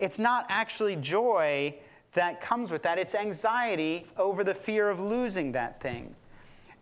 it's 0.00 0.18
not 0.18 0.44
actually 0.48 0.96
joy 0.96 1.72
that 2.14 2.40
comes 2.40 2.72
with 2.72 2.82
that. 2.82 2.98
It's 2.98 3.14
anxiety 3.14 4.06
over 4.16 4.42
the 4.42 4.56
fear 4.56 4.90
of 4.90 4.98
losing 4.98 5.52
that 5.52 5.80
thing. 5.80 6.16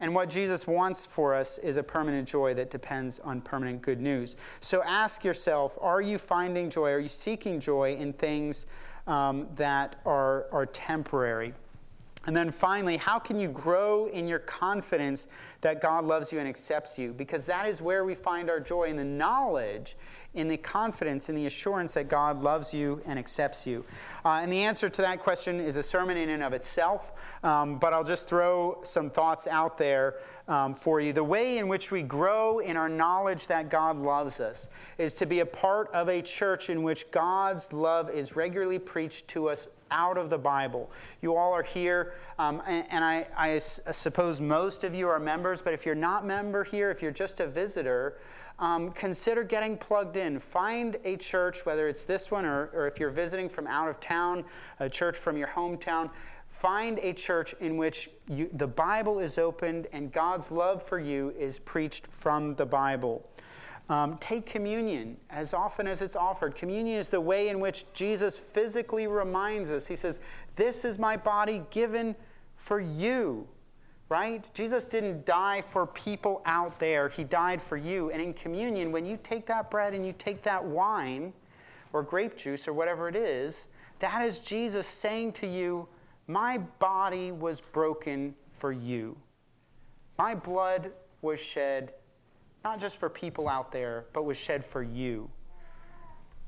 And 0.01 0.15
what 0.15 0.31
Jesus 0.31 0.67
wants 0.67 1.05
for 1.05 1.35
us 1.35 1.59
is 1.59 1.77
a 1.77 1.83
permanent 1.83 2.27
joy 2.27 2.55
that 2.55 2.71
depends 2.71 3.21
on 3.21 3.43
permanent 3.43 3.83
good 3.83 4.01
news. 4.01 4.37
So 4.61 4.83
ask 4.83 5.25
yourself 5.25 5.77
are 5.83 6.01
you 6.01 6.17
finding 6.17 6.71
joy? 6.71 6.91
Are 6.93 7.01
you 7.01 7.09
seeking 7.09 7.61
joy 7.61 7.97
in 7.97 8.15
things 8.15 8.69
um, 9.07 9.47
that 9.57 10.01
are, 10.07 10.47
are 10.53 10.65
temporary? 10.65 11.53
And 12.27 12.37
then 12.37 12.51
finally, 12.51 12.97
how 12.97 13.21
can 13.21 13.39
you 13.39 13.49
grow 13.49 14.07
in 14.07 14.27
your 14.27 14.41
confidence 14.41 15.33
that 15.61 15.81
God 15.81 16.05
loves 16.05 16.33
you 16.33 16.41
and 16.41 16.49
accepts 16.49 16.99
you? 16.99 17.13
Because 17.13 17.47
that 17.47 17.67
is 17.67 17.81
where 17.81 18.05
we 18.05 18.17
find 18.17 18.51
our 18.51 18.59
joy 18.59 18.85
in 18.85 18.97
the 18.97 19.05
knowledge, 19.05 19.95
in 20.35 20.49
the 20.49 20.57
confidence, 20.57 21.29
in 21.29 21.37
the 21.37 21.47
assurance 21.47 21.95
that 21.95 22.09
God 22.09 22.39
loves 22.39 22.75
you 22.75 23.01
and 23.07 23.17
accepts 23.17 23.65
you. 23.65 23.85
Uh, 24.25 24.41
and 24.43 24.53
the 24.53 24.59
answer 24.59 24.89
to 24.89 25.03
that 25.03 25.21
question 25.21 25.61
is 25.61 25.77
a 25.77 25.83
sermon 25.83 26.17
in 26.17 26.31
and 26.31 26.43
of 26.43 26.53
itself, 26.53 27.13
um, 27.45 27.79
but 27.79 27.93
I'll 27.93 28.05
just 28.05 28.29
throw 28.29 28.81
some 28.83 29.09
thoughts 29.09 29.47
out 29.47 29.79
there 29.79 30.17
um, 30.49 30.75
for 30.75 31.01
you. 31.01 31.13
The 31.13 31.25
way 31.25 31.59
in 31.59 31.69
which 31.69 31.93
we 31.93 32.03
grow 32.03 32.59
in 32.59 32.77
our 32.77 32.89
knowledge 32.89 33.47
that 33.47 33.71
God 33.71 33.97
loves 33.97 34.41
us 34.41 34.69
is 34.99 35.15
to 35.17 35.27
be 35.27 35.41
a 35.41 35.47
part 35.47 35.91
of 35.93 36.09
a 36.09 36.23
church 36.23 36.71
in 36.71 36.83
which 36.83 37.11
God's 37.13 37.73
love 37.73 38.11
is 38.11 38.35
regularly 38.35 38.81
preached 38.81 39.29
to 39.29 39.49
us 39.49 39.69
out 39.91 40.19
of 40.19 40.31
the 40.31 40.39
Bible. 40.39 40.91
You 41.21 41.37
all 41.37 41.53
are 41.53 41.63
here, 41.63 42.15
um, 42.39 42.63
and, 42.67 42.87
and 42.91 43.63
suppose 43.63 44.41
most 44.41 44.85
of 44.85 44.95
you 44.95 45.09
are 45.09 45.21
members, 45.21 45.63
but 45.63 45.73
if 45.73 45.87
you're 45.87 45.95
not 45.95 46.27
member 46.27 46.65
here, 46.65 46.91
if 46.91 47.03
you're 47.03 47.11
just 47.11 47.41
a 47.41 47.47
visitor, 47.47 48.19
um, 48.59 48.91
consider 48.93 49.45
getting 49.45 49.77
plugged 49.77 50.17
in. 50.17 50.39
Find 50.39 50.97
a 51.05 51.17
church, 51.17 51.67
whether 51.67 51.89
it's 51.89 52.05
this 52.05 52.31
one 52.31 52.45
or, 52.45 52.71
or 52.73 52.87
if 52.87 52.99
you're 52.99 53.11
visiting 53.11 53.49
from 53.49 53.67
out 53.67 53.89
of 53.89 54.01
town, 54.01 54.45
a 54.81 54.89
church 54.89 55.17
from 55.17 55.37
your 55.37 55.49
hometown. 55.49 56.11
Find 56.49 56.99
a 57.01 57.13
church 57.13 57.55
in 57.61 57.77
which 57.77 58.09
you, 58.29 58.49
the 58.53 58.69
Bible 58.69 59.19
is 59.19 59.37
opened 59.37 59.89
and 59.93 60.13
God's 60.13 60.51
love 60.51 60.83
for 60.83 60.99
you 60.99 61.35
is 61.37 61.59
preached 61.59 62.07
from 62.07 62.55
the 62.55 62.65
Bible. 62.65 63.29
Um, 63.89 64.19
take 64.19 64.47
communion 64.47 65.17
as 65.31 65.55
often 65.55 65.87
as 65.87 66.03
it's 66.03 66.17
offered. 66.17 66.57
Communion 66.57 66.99
is 66.99 67.09
the 67.09 67.21
way 67.21 67.51
in 67.51 67.61
which 67.61 67.93
Jesus 67.93 68.37
physically 68.37 69.07
reminds 69.07 69.71
us. 69.71 69.87
He 69.87 69.95
says, 69.95 70.19
This 70.57 70.85
is 70.85 70.99
my 70.99 71.17
body 71.17 71.63
given 71.71 72.17
for 72.57 72.81
you, 72.81 73.47
right? 74.09 74.49
Jesus 74.55 74.87
didn't 74.87 75.25
die 75.25 75.61
for 75.61 75.87
people 75.87 76.43
out 76.47 76.81
there, 76.81 77.09
He 77.09 77.23
died 77.23 77.63
for 77.63 77.77
you. 77.77 78.11
And 78.11 78.21
in 78.21 78.33
communion, 78.33 78.91
when 78.91 79.07
you 79.07 79.19
take 79.23 79.47
that 79.47 79.71
bread 79.71 79.95
and 79.95 80.05
you 80.05 80.15
take 80.19 80.43
that 80.43 80.65
wine 80.65 81.33
or 81.93 82.03
grape 82.03 82.37
juice 82.37 82.67
or 82.67 82.73
whatever 82.73 83.09
it 83.09 83.15
is, 83.15 83.69
that 84.01 84.21
is 84.27 84.41
Jesus 84.41 84.89
saying 84.89 85.33
to 85.35 85.47
you, 85.47 85.87
My 86.27 86.59
body 86.81 87.31
was 87.31 87.61
broken 87.61 88.35
for 88.49 88.73
you, 88.73 89.17
my 90.19 90.35
blood 90.35 90.91
was 91.23 91.41
shed 91.41 91.93
not 92.67 92.81
just 92.81 92.99
for 92.99 93.09
people 93.09 93.49
out 93.49 93.71
there, 93.71 94.07
but 94.13 94.25
was 94.25 94.37
shed 94.37 94.65
for 94.65 94.83
you. 94.83 95.31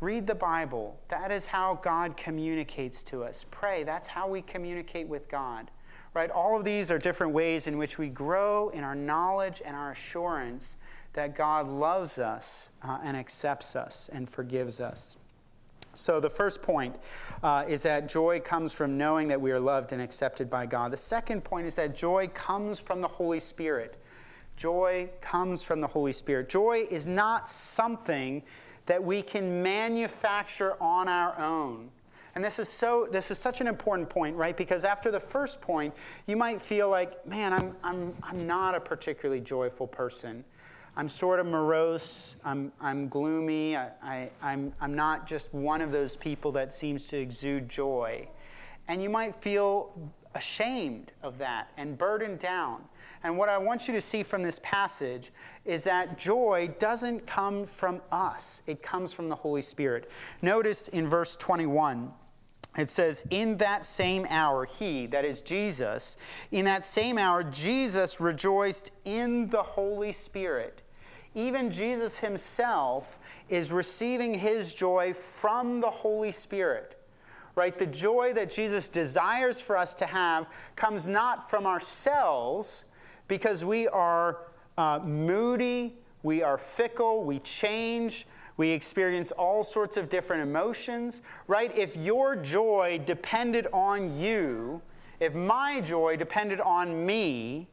Read 0.00 0.26
the 0.26 0.34
Bible. 0.34 0.98
That 1.06 1.30
is 1.30 1.46
how 1.46 1.78
God 1.80 2.16
communicates 2.16 3.04
to 3.04 3.22
us. 3.22 3.46
Pray. 3.52 3.84
That's 3.84 4.08
how 4.08 4.28
we 4.28 4.42
communicate 4.42 5.06
with 5.06 5.28
God. 5.28 5.70
Right? 6.14 6.28
All 6.28 6.58
of 6.58 6.64
these 6.64 6.90
are 6.90 6.98
different 6.98 7.34
ways 7.34 7.68
in 7.68 7.78
which 7.78 7.98
we 7.98 8.08
grow 8.08 8.70
in 8.70 8.82
our 8.82 8.96
knowledge 8.96 9.62
and 9.64 9.76
our 9.76 9.92
assurance 9.92 10.78
that 11.12 11.36
God 11.36 11.68
loves 11.68 12.18
us 12.18 12.70
uh, 12.82 12.98
and 13.04 13.16
accepts 13.16 13.76
us 13.76 14.10
and 14.12 14.28
forgives 14.28 14.80
us. 14.80 15.18
So, 15.94 16.18
the 16.18 16.30
first 16.30 16.62
point 16.62 16.96
uh, 17.44 17.64
is 17.68 17.84
that 17.84 18.08
joy 18.08 18.40
comes 18.40 18.72
from 18.72 18.98
knowing 18.98 19.28
that 19.28 19.40
we 19.40 19.52
are 19.52 19.60
loved 19.60 19.92
and 19.92 20.02
accepted 20.02 20.50
by 20.50 20.66
God. 20.66 20.90
The 20.90 20.96
second 20.96 21.44
point 21.44 21.68
is 21.68 21.76
that 21.76 21.94
joy 21.94 22.26
comes 22.34 22.80
from 22.80 23.02
the 23.02 23.08
Holy 23.08 23.38
Spirit. 23.38 23.96
Joy 24.58 25.08
comes 25.20 25.62
from 25.62 25.80
the 25.80 25.86
Holy 25.86 26.12
Spirit. 26.12 26.48
Joy 26.48 26.84
is 26.90 27.06
not 27.06 27.48
something 27.48 28.42
that 28.86 29.02
we 29.02 29.22
can 29.22 29.62
manufacture 29.62 30.74
on 30.82 31.08
our 31.08 31.38
own. 31.38 31.90
And 32.34 32.44
this 32.44 32.58
is 32.58 32.68
so 32.68 33.08
this 33.10 33.30
is 33.30 33.38
such 33.38 33.60
an 33.60 33.66
important 33.66 34.10
point, 34.10 34.36
right? 34.36 34.56
Because 34.56 34.84
after 34.84 35.10
the 35.10 35.20
first 35.20 35.62
point, 35.62 35.94
you 36.26 36.36
might 36.36 36.60
feel 36.60 36.90
like, 36.90 37.24
man, 37.26 37.52
I'm 37.52 37.76
I'm 37.82 38.12
I'm 38.22 38.46
not 38.46 38.74
a 38.74 38.80
particularly 38.80 39.40
joyful 39.40 39.86
person. 39.86 40.44
I'm 40.98 41.08
sort 41.08 41.38
of 41.38 41.46
morose. 41.46 42.36
I'm, 42.44 42.72
I'm 42.80 43.08
gloomy. 43.08 43.76
I, 43.76 43.90
I, 44.02 44.30
I'm, 44.42 44.72
I'm 44.80 44.96
not 44.96 45.28
just 45.28 45.54
one 45.54 45.80
of 45.80 45.92
those 45.92 46.16
people 46.16 46.50
that 46.52 46.72
seems 46.72 47.06
to 47.08 47.16
exude 47.16 47.68
joy. 47.68 48.28
And 48.88 49.00
you 49.00 49.08
might 49.08 49.32
feel 49.32 49.92
ashamed 50.34 51.12
of 51.22 51.38
that 51.38 51.70
and 51.76 51.96
burdened 51.96 52.38
down. 52.38 52.82
And 53.22 53.36
what 53.36 53.48
I 53.48 53.58
want 53.58 53.88
you 53.88 53.94
to 53.94 54.00
see 54.00 54.22
from 54.22 54.42
this 54.42 54.60
passage 54.62 55.30
is 55.64 55.84
that 55.84 56.18
joy 56.18 56.70
doesn't 56.78 57.26
come 57.26 57.64
from 57.64 58.00
us, 58.12 58.62
it 58.66 58.82
comes 58.82 59.12
from 59.12 59.28
the 59.28 59.34
Holy 59.34 59.62
Spirit. 59.62 60.10
Notice 60.42 60.88
in 60.88 61.08
verse 61.08 61.36
21. 61.36 62.12
It 62.76 62.88
says, 62.88 63.26
In 63.30 63.56
that 63.56 63.84
same 63.84 64.24
hour, 64.28 64.64
he, 64.64 65.06
that 65.06 65.24
is 65.24 65.40
Jesus, 65.40 66.18
in 66.52 66.64
that 66.66 66.84
same 66.84 67.18
hour, 67.18 67.42
Jesus 67.42 68.20
rejoiced 68.20 68.92
in 69.04 69.48
the 69.48 69.62
Holy 69.62 70.12
Spirit. 70.12 70.82
Even 71.34 71.70
Jesus 71.70 72.18
himself 72.20 73.18
is 73.48 73.72
receiving 73.72 74.34
his 74.34 74.74
joy 74.74 75.12
from 75.12 75.80
the 75.80 75.90
Holy 75.90 76.30
Spirit 76.30 76.97
right? 77.58 77.76
The 77.76 77.86
joy 77.86 78.32
that 78.34 78.50
Jesus 78.50 78.88
desires 78.88 79.60
for 79.60 79.76
us 79.76 79.92
to 79.94 80.06
have 80.06 80.48
comes 80.76 81.08
not 81.08 81.50
from 81.50 81.66
ourselves, 81.66 82.84
because 83.26 83.64
we 83.64 83.88
are 83.88 84.38
uh, 84.78 85.00
moody, 85.04 85.98
we 86.22 86.42
are 86.42 86.56
fickle, 86.56 87.24
we 87.24 87.40
change, 87.40 88.28
we 88.56 88.70
experience 88.70 89.32
all 89.32 89.64
sorts 89.64 89.96
of 89.96 90.08
different 90.08 90.42
emotions, 90.42 91.20
right? 91.48 91.76
If 91.76 91.96
your 91.96 92.36
joy 92.36 93.00
depended 93.04 93.66
on 93.72 94.16
you, 94.18 94.80
if 95.18 95.34
my 95.34 95.80
joy 95.80 96.16
depended 96.16 96.60
on 96.60 97.04
me, 97.04 97.68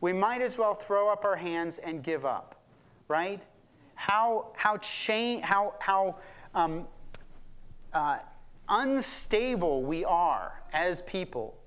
we 0.00 0.14
might 0.14 0.40
as 0.40 0.56
well 0.56 0.72
throw 0.72 1.12
up 1.12 1.24
our 1.26 1.36
hands 1.36 1.78
and 1.78 2.02
give 2.02 2.24
up, 2.24 2.62
right? 3.08 3.42
How, 3.94 4.52
how, 4.56 4.78
cha- 4.78 5.40
how, 5.42 5.74
how 5.80 6.16
um, 6.54 6.86
uh, 7.92 8.18
unstable 8.68 9.82
we 9.82 10.04
are 10.04 10.62
as 10.72 11.02
people 11.02 11.58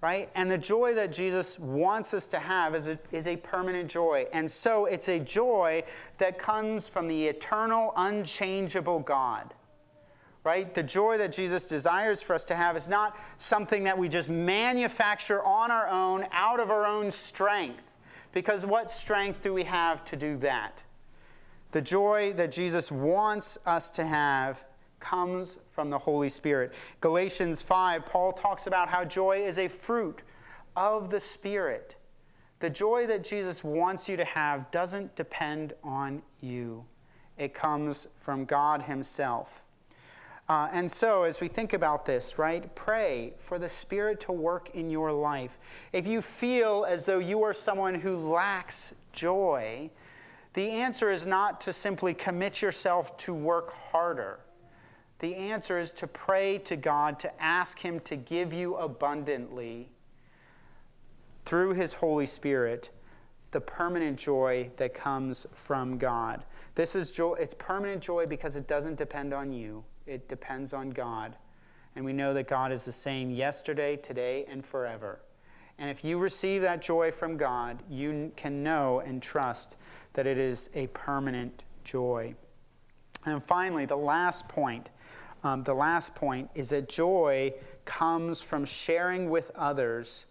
right? 0.00 0.28
And 0.34 0.50
the 0.50 0.58
joy 0.58 0.94
that 0.94 1.12
Jesus 1.12 1.58
wants 1.58 2.14
us 2.14 2.28
to 2.28 2.38
have 2.38 2.74
is 2.74 2.86
a, 2.86 2.98
is 3.12 3.26
a 3.26 3.36
permanent 3.36 3.90
joy. 3.90 4.26
And 4.32 4.48
so 4.48 4.86
it's 4.86 5.08
a 5.08 5.18
joy 5.18 5.82
that 6.18 6.38
comes 6.38 6.88
from 6.88 7.08
the 7.08 7.26
eternal, 7.26 7.92
unchangeable 7.96 9.00
God. 9.00 9.54
Right? 10.44 10.72
The 10.72 10.84
joy 10.84 11.18
that 11.18 11.32
Jesus 11.32 11.68
desires 11.68 12.22
for 12.22 12.34
us 12.34 12.46
to 12.46 12.54
have 12.54 12.76
is 12.76 12.86
not 12.86 13.16
something 13.36 13.82
that 13.82 13.98
we 13.98 14.08
just 14.08 14.28
manufacture 14.28 15.42
on 15.42 15.72
our 15.72 15.88
own 15.88 16.24
out 16.30 16.60
of 16.60 16.70
our 16.70 16.86
own 16.86 17.10
strength. 17.10 17.98
Because 18.32 18.64
what 18.64 18.88
strength 18.88 19.40
do 19.40 19.52
we 19.52 19.64
have 19.64 20.04
to 20.04 20.16
do 20.16 20.36
that? 20.36 20.84
The 21.72 21.82
joy 21.82 22.32
that 22.34 22.52
Jesus 22.52 22.92
wants 22.92 23.58
us 23.66 23.90
to 23.92 24.04
have 24.04 24.64
comes 25.00 25.58
from 25.66 25.90
the 25.90 25.98
Holy 25.98 26.28
Spirit. 26.28 26.74
Galatians 27.00 27.62
5, 27.62 28.04
Paul 28.06 28.32
talks 28.32 28.66
about 28.66 28.88
how 28.88 29.04
joy 29.04 29.38
is 29.38 29.58
a 29.58 29.68
fruit 29.68 30.22
of 30.76 31.10
the 31.10 31.20
Spirit. 31.20 31.96
The 32.58 32.70
joy 32.70 33.06
that 33.06 33.22
Jesus 33.22 33.62
wants 33.62 34.08
you 34.08 34.16
to 34.16 34.24
have 34.24 34.70
doesn't 34.70 35.14
depend 35.14 35.74
on 35.84 36.22
you, 36.40 36.84
it 37.36 37.52
comes 37.52 38.06
from 38.16 38.44
God 38.44 38.82
Himself. 38.82 39.66
Uh, 40.48 40.68
and 40.72 40.90
so, 40.90 41.24
as 41.24 41.40
we 41.40 41.48
think 41.48 41.72
about 41.72 42.06
this, 42.06 42.38
right, 42.38 42.72
pray 42.76 43.34
for 43.36 43.58
the 43.58 43.68
Spirit 43.68 44.20
to 44.20 44.32
work 44.32 44.70
in 44.74 44.88
your 44.88 45.10
life. 45.10 45.58
If 45.92 46.06
you 46.06 46.22
feel 46.22 46.86
as 46.88 47.04
though 47.04 47.18
you 47.18 47.42
are 47.42 47.52
someone 47.52 47.96
who 47.96 48.16
lacks 48.16 48.94
joy, 49.12 49.90
the 50.52 50.70
answer 50.70 51.10
is 51.10 51.26
not 51.26 51.60
to 51.62 51.72
simply 51.72 52.14
commit 52.14 52.62
yourself 52.62 53.16
to 53.18 53.34
work 53.34 53.72
harder. 53.72 54.38
The 55.18 55.34
answer 55.34 55.78
is 55.78 55.92
to 55.94 56.06
pray 56.06 56.58
to 56.58 56.76
God, 56.76 57.18
to 57.20 57.42
ask 57.42 57.78
Him 57.78 58.00
to 58.00 58.16
give 58.16 58.52
you 58.52 58.76
abundantly 58.76 59.88
through 61.44 61.74
His 61.74 61.94
Holy 61.94 62.26
Spirit 62.26 62.90
the 63.52 63.60
permanent 63.60 64.18
joy 64.18 64.70
that 64.76 64.92
comes 64.92 65.46
from 65.54 65.96
God. 65.96 66.44
This 66.74 66.94
is 66.94 67.12
joy, 67.12 67.34
it's 67.34 67.54
permanent 67.54 68.02
joy 68.02 68.26
because 68.26 68.56
it 68.56 68.68
doesn't 68.68 68.98
depend 68.98 69.32
on 69.32 69.52
you 69.52 69.84
it 70.06 70.28
depends 70.28 70.72
on 70.72 70.90
God. 70.90 71.36
And 71.94 72.04
we 72.04 72.12
know 72.12 72.32
that 72.34 72.46
God 72.46 72.72
is 72.72 72.84
the 72.84 72.92
same 72.92 73.30
yesterday, 73.30 73.96
today, 73.96 74.44
and 74.48 74.64
forever. 74.64 75.20
And 75.78 75.90
if 75.90 76.04
you 76.04 76.18
receive 76.18 76.62
that 76.62 76.80
joy 76.80 77.10
from 77.10 77.36
God, 77.36 77.82
you 77.90 78.32
can 78.36 78.62
know 78.62 79.00
and 79.00 79.22
trust 79.22 79.78
that 80.14 80.26
it 80.26 80.38
is 80.38 80.70
a 80.74 80.86
permanent 80.88 81.64
joy. 81.84 82.34
And 83.26 83.42
finally, 83.42 83.84
the 83.84 83.96
last 83.96 84.48
point. 84.48 84.90
Um, 85.46 85.62
the 85.62 85.74
last 85.74 86.16
point 86.16 86.50
is 86.56 86.70
that 86.70 86.88
joy 86.88 87.54
comes 87.84 88.42
from 88.42 88.64
sharing 88.64 89.30
with 89.30 89.52
others 89.54 90.26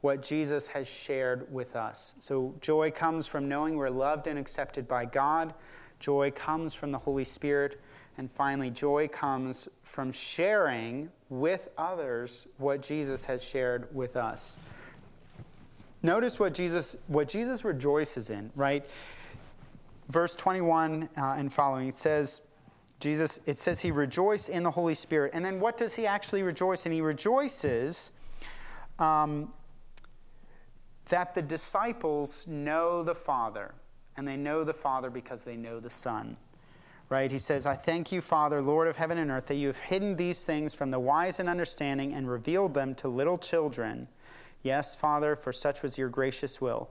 what 0.00 0.22
Jesus 0.22 0.68
has 0.68 0.86
shared 0.86 1.52
with 1.52 1.74
us. 1.74 2.14
So, 2.20 2.54
joy 2.60 2.92
comes 2.92 3.26
from 3.26 3.48
knowing 3.48 3.74
we're 3.74 3.90
loved 3.90 4.28
and 4.28 4.38
accepted 4.38 4.86
by 4.86 5.06
God. 5.06 5.54
Joy 5.98 6.30
comes 6.30 6.72
from 6.72 6.92
the 6.92 6.98
Holy 6.98 7.24
Spirit. 7.24 7.80
And 8.16 8.30
finally, 8.30 8.70
joy 8.70 9.08
comes 9.08 9.68
from 9.82 10.12
sharing 10.12 11.10
with 11.30 11.68
others 11.76 12.46
what 12.58 12.80
Jesus 12.80 13.24
has 13.26 13.42
shared 13.42 13.92
with 13.92 14.14
us. 14.14 14.62
Notice 16.04 16.38
what 16.38 16.54
Jesus, 16.54 17.02
what 17.08 17.26
Jesus 17.26 17.64
rejoices 17.64 18.30
in, 18.30 18.52
right? 18.54 18.84
Verse 20.10 20.36
21 20.36 21.08
uh, 21.16 21.34
and 21.38 21.52
following, 21.52 21.88
it 21.88 21.94
says, 21.94 22.42
Jesus, 23.00 23.40
it 23.46 23.58
says 23.58 23.80
he 23.80 23.90
rejoiced 23.90 24.48
in 24.48 24.62
the 24.62 24.70
Holy 24.70 24.94
Spirit. 24.94 25.32
And 25.34 25.44
then 25.44 25.60
what 25.60 25.76
does 25.76 25.94
he 25.94 26.06
actually 26.06 26.42
rejoice 26.42 26.86
in? 26.86 26.92
He 26.92 27.00
rejoices 27.00 28.12
um, 28.98 29.52
that 31.08 31.34
the 31.34 31.42
disciples 31.42 32.46
know 32.46 33.02
the 33.02 33.14
Father, 33.14 33.74
and 34.16 34.26
they 34.26 34.36
know 34.36 34.64
the 34.64 34.74
Father 34.74 35.10
because 35.10 35.44
they 35.44 35.56
know 35.56 35.80
the 35.80 35.90
Son 35.90 36.36
right? 37.08 37.30
He 37.30 37.38
says, 37.38 37.66
I 37.66 37.74
thank 37.74 38.12
you, 38.12 38.20
Father, 38.20 38.60
Lord 38.60 38.88
of 38.88 38.96
heaven 38.96 39.18
and 39.18 39.30
earth, 39.30 39.46
that 39.46 39.56
you 39.56 39.66
have 39.68 39.78
hidden 39.78 40.16
these 40.16 40.44
things 40.44 40.74
from 40.74 40.90
the 40.90 40.98
wise 40.98 41.40
and 41.40 41.48
understanding 41.48 42.14
and 42.14 42.28
revealed 42.28 42.74
them 42.74 42.94
to 42.96 43.08
little 43.08 43.38
children. 43.38 44.08
Yes, 44.62 44.96
Father, 44.96 45.36
for 45.36 45.52
such 45.52 45.82
was 45.82 45.98
your 45.98 46.08
gracious 46.08 46.60
will. 46.60 46.90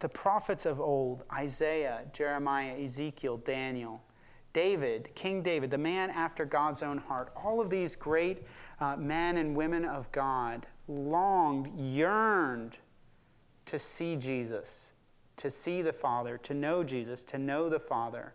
The 0.00 0.08
prophets 0.08 0.66
of 0.66 0.80
old, 0.80 1.24
Isaiah, 1.32 2.02
Jeremiah, 2.12 2.74
Ezekiel, 2.78 3.36
Daniel, 3.38 4.02
David, 4.52 5.14
King 5.14 5.42
David, 5.42 5.70
the 5.70 5.78
man 5.78 6.10
after 6.10 6.44
God's 6.44 6.82
own 6.82 6.98
heart, 6.98 7.32
all 7.36 7.60
of 7.60 7.70
these 7.70 7.94
great 7.94 8.42
uh, 8.80 8.96
men 8.96 9.36
and 9.36 9.54
women 9.54 9.84
of 9.84 10.10
God 10.10 10.66
longed, 10.88 11.70
yearned 11.78 12.78
to 13.66 13.78
see 13.78 14.16
Jesus, 14.16 14.94
to 15.36 15.50
see 15.50 15.82
the 15.82 15.92
Father, 15.92 16.36
to 16.38 16.54
know 16.54 16.82
Jesus, 16.82 17.22
to 17.24 17.38
know 17.38 17.68
the 17.68 17.78
Father, 17.78 18.32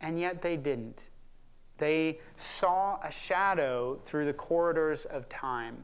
and 0.00 0.18
yet 0.18 0.40
they 0.40 0.56
didn't. 0.56 1.10
They 1.76 2.20
saw 2.36 2.98
a 3.02 3.10
shadow 3.10 4.00
through 4.04 4.26
the 4.26 4.32
corridors 4.32 5.04
of 5.04 5.28
time. 5.28 5.82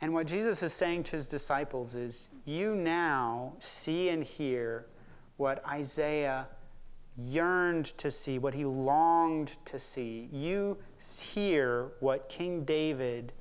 And 0.00 0.12
what 0.12 0.26
Jesus 0.26 0.62
is 0.62 0.72
saying 0.72 1.04
to 1.04 1.16
his 1.16 1.26
disciples 1.28 1.94
is, 1.94 2.30
You 2.44 2.74
now 2.74 3.54
see 3.58 4.10
and 4.10 4.22
hear 4.22 4.86
what 5.36 5.64
Isaiah 5.66 6.46
yearned 7.16 7.86
to 7.86 8.10
see, 8.10 8.38
what 8.38 8.54
he 8.54 8.64
longed 8.64 9.56
to 9.66 9.78
see. 9.78 10.28
You 10.32 10.76
hear 11.20 11.92
what 12.00 12.28
King 12.28 12.64
David 12.64 13.32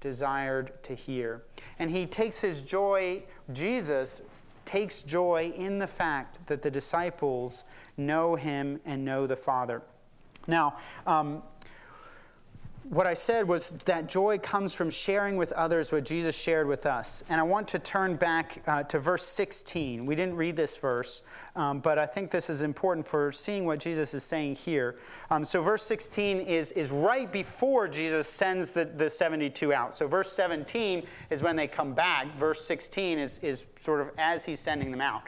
desired 0.00 0.82
to 0.84 0.94
hear. 0.94 1.42
And 1.78 1.90
he 1.90 2.06
takes 2.06 2.40
his 2.40 2.62
joy, 2.62 3.22
Jesus 3.52 4.22
takes 4.64 5.02
joy 5.02 5.52
in 5.56 5.78
the 5.78 5.86
fact 5.86 6.46
that 6.46 6.62
the 6.62 6.70
disciples 6.70 7.64
know 7.96 8.34
him 8.34 8.80
and 8.84 9.04
know 9.04 9.26
the 9.26 9.36
Father. 9.36 9.82
Now, 10.46 10.76
um, 11.06 11.42
what 12.90 13.06
I 13.06 13.14
said 13.14 13.48
was 13.48 13.70
that 13.84 14.08
joy 14.08 14.38
comes 14.38 14.74
from 14.74 14.90
sharing 14.90 15.36
with 15.36 15.52
others 15.52 15.90
what 15.90 16.04
Jesus 16.04 16.36
shared 16.36 16.66
with 16.66 16.84
us. 16.86 17.24
And 17.30 17.40
I 17.40 17.42
want 17.42 17.68
to 17.68 17.78
turn 17.78 18.16
back 18.16 18.62
uh, 18.66 18.82
to 18.84 18.98
verse 18.98 19.24
16. 19.24 20.04
We 20.04 20.14
didn't 20.14 20.36
read 20.36 20.54
this 20.56 20.76
verse, 20.76 21.22
um, 21.56 21.78
but 21.78 21.98
I 21.98 22.06
think 22.06 22.32
this 22.32 22.50
is 22.50 22.62
important 22.62 23.06
for 23.06 23.30
seeing 23.30 23.64
what 23.64 23.78
Jesus 23.78 24.12
is 24.12 24.24
saying 24.24 24.56
here. 24.56 24.96
Um, 25.30 25.44
so, 25.44 25.62
verse 25.62 25.84
16 25.84 26.40
is, 26.40 26.72
is 26.72 26.90
right 26.90 27.30
before 27.30 27.86
Jesus 27.86 28.26
sends 28.26 28.70
the, 28.70 28.84
the 28.84 29.08
72 29.08 29.72
out. 29.72 29.94
So, 29.94 30.08
verse 30.08 30.32
17 30.32 31.06
is 31.30 31.42
when 31.42 31.54
they 31.54 31.68
come 31.68 31.94
back. 31.94 32.34
Verse 32.36 32.64
16 32.64 33.20
is, 33.20 33.38
is 33.38 33.66
sort 33.76 34.00
of 34.00 34.10
as 34.18 34.44
he's 34.44 34.58
sending 34.58 34.90
them 34.90 35.00
out. 35.00 35.22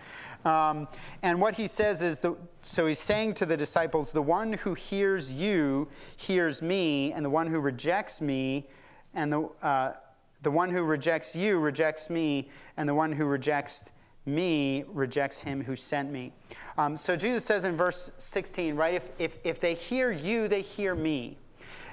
Um, 0.45 0.89
and 1.23 1.41
what 1.41 1.55
he 1.55 1.69
says 1.69 2.03
is 2.03 2.19
the, 2.19 2.37
so 2.61 2.87
he's 2.87 2.99
saying 2.99 3.35
to 3.35 3.47
the 3.47 3.57
disciples, 3.57 4.11
The 4.11 4.23
one 4.23 4.53
who 4.53 4.75
hears 4.75 5.33
you 5.33 5.89
hears 6.17 6.61
me, 6.61 7.13
and 7.13 7.25
the 7.25 7.31
one 7.31 7.47
who 7.47 7.61
rejects 7.61 8.21
me, 8.21 8.67
and 9.15 9.33
the, 9.33 9.43
uh, 9.63 9.93
the 10.43 10.51
one 10.51 10.71
who 10.71 10.83
rejects 10.83 11.37
you 11.37 11.61
rejects 11.61 12.11
me, 12.11 12.51
and 12.77 12.89
the 12.89 12.95
one 12.95 13.13
who 13.13 13.27
rejects 13.27 13.91
me 14.27 14.85
rejects 14.89 15.41
him 15.41 15.63
who 15.63 15.77
sent 15.77 16.11
me. 16.11 16.33
Um, 16.79 16.97
so 16.97 17.17
Jesus 17.17 17.45
says 17.45 17.65
in 17.65 17.77
verse 17.77 18.11
16, 18.19 18.75
right, 18.75 18.95
if, 18.95 19.11
if, 19.19 19.39
if 19.45 19.61
they 19.61 19.75
hear 19.75 20.11
you, 20.13 20.49
they 20.49 20.61
hear 20.61 20.95
me. 20.95 21.39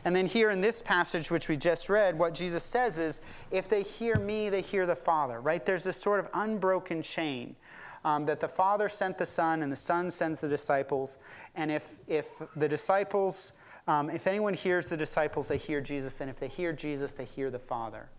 And 0.06 0.14
then 0.14 0.26
here 0.26 0.50
in 0.50 0.60
this 0.60 0.82
passage, 0.82 1.32
which 1.32 1.48
we 1.48 1.56
just 1.56 1.88
read, 1.88 2.18
what 2.18 2.34
Jesus 2.34 2.64
says 2.64 3.00
is, 3.00 3.22
if 3.52 3.70
they 3.70 3.84
hear 3.84 4.18
me, 4.18 4.50
they 4.50 4.62
hear 4.62 4.86
the 4.86 4.96
Father, 4.96 5.40
right? 5.40 5.66
There's 5.66 5.86
this 5.86 5.96
sort 5.96 6.20
of 6.20 6.30
unbroken 6.34 7.02
chain 7.02 7.56
um, 8.04 8.26
that 8.26 8.42
the 8.42 8.48
Father 8.48 8.90
sent 8.90 9.18
the 9.18 9.26
Son 9.26 9.64
and 9.64 9.72
the 9.72 9.78
Son 9.78 10.12
sends 10.12 10.42
the 10.42 10.50
disciples. 10.50 11.20
And 11.56 11.72
if, 11.72 12.00
if 12.08 12.42
the 12.58 12.68
disciples, 12.68 13.54
um, 13.88 14.10
if 14.10 14.28
anyone 14.28 14.54
hears 14.54 14.90
the 14.90 14.98
disciples, 14.98 15.48
they 15.48 15.58
hear 15.58 15.80
Jesus. 15.80 16.20
And 16.20 16.30
if 16.30 16.38
they 16.38 16.50
hear 16.50 16.74
Jesus, 16.74 17.14
they 17.14 17.26
hear 17.26 17.50
the 17.50 17.60
Father, 17.60 18.10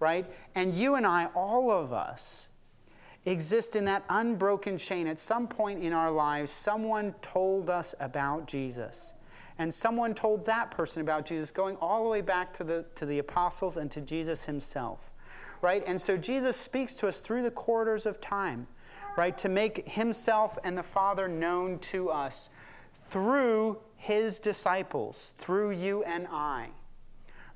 right? 0.00 0.26
And 0.56 0.74
you 0.74 0.96
and 0.96 1.06
I, 1.06 1.26
all 1.36 1.70
of 1.70 1.92
us, 1.92 2.48
exist 3.24 3.76
in 3.76 3.84
that 3.86 4.04
unbroken 4.08 4.78
chain. 4.78 5.06
At 5.06 5.18
some 5.18 5.48
point 5.48 5.82
in 5.82 5.92
our 5.92 6.10
lives, 6.10 6.50
someone 6.50 7.14
told 7.22 7.70
us 7.70 7.94
about 8.00 8.46
Jesus. 8.46 9.14
And 9.58 9.72
someone 9.72 10.14
told 10.14 10.46
that 10.46 10.70
person 10.70 11.02
about 11.02 11.26
Jesus, 11.26 11.50
going 11.50 11.76
all 11.76 12.04
the 12.04 12.08
way 12.08 12.20
back 12.20 12.54
to 12.54 12.64
the, 12.64 12.86
to 12.94 13.04
the 13.06 13.18
apostles 13.18 13.76
and 13.76 13.90
to 13.90 14.00
Jesus 14.00 14.44
himself. 14.44 15.12
Right? 15.60 15.82
And 15.86 16.00
so 16.00 16.16
Jesus 16.16 16.56
speaks 16.56 16.94
to 16.96 17.08
us 17.08 17.18
through 17.18 17.42
the 17.42 17.50
corridors 17.50 18.06
of 18.06 18.20
time 18.20 18.68
right? 19.18 19.36
To 19.38 19.48
make 19.48 19.88
himself 19.88 20.56
and 20.62 20.78
the 20.78 20.82
Father 20.82 21.26
known 21.26 21.80
to 21.80 22.08
us 22.08 22.50
through 22.94 23.78
his 23.96 24.38
disciples, 24.38 25.32
through 25.38 25.72
you 25.72 26.04
and 26.04 26.28
I. 26.30 26.68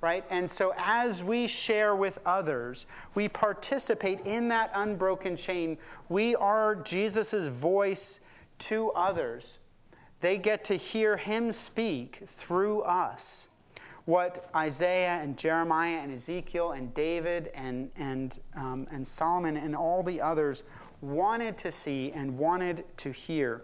Right? 0.02 0.24
And 0.30 0.50
so 0.50 0.74
as 0.76 1.22
we 1.22 1.46
share 1.46 1.96
with 1.96 2.18
others, 2.26 2.86
we 3.14 3.28
participate 3.28 4.20
in 4.26 4.48
that 4.48 4.70
unbroken 4.74 5.36
chain. 5.36 5.78
We 6.08 6.34
are 6.34 6.74
Jesus' 6.74 7.46
voice 7.46 8.20
to 8.58 8.90
others. 8.90 9.60
They 10.20 10.38
get 10.38 10.64
to 10.64 10.74
hear 10.74 11.16
him 11.16 11.52
speak 11.52 12.22
through 12.26 12.82
us 12.82 13.48
what 14.04 14.48
Isaiah 14.54 15.20
and 15.22 15.38
Jeremiah 15.38 15.98
and 15.98 16.12
Ezekiel 16.12 16.72
and 16.72 16.92
David 16.94 17.50
and, 17.54 17.90
and, 17.96 18.38
um, 18.56 18.86
and 18.90 19.06
Solomon 19.06 19.56
and 19.56 19.76
all 19.76 20.02
the 20.02 20.20
others 20.20 20.64
wanted 21.00 21.56
to 21.58 21.70
see 21.70 22.12
and 22.12 22.36
wanted 22.36 22.84
to 22.98 23.12
hear. 23.12 23.62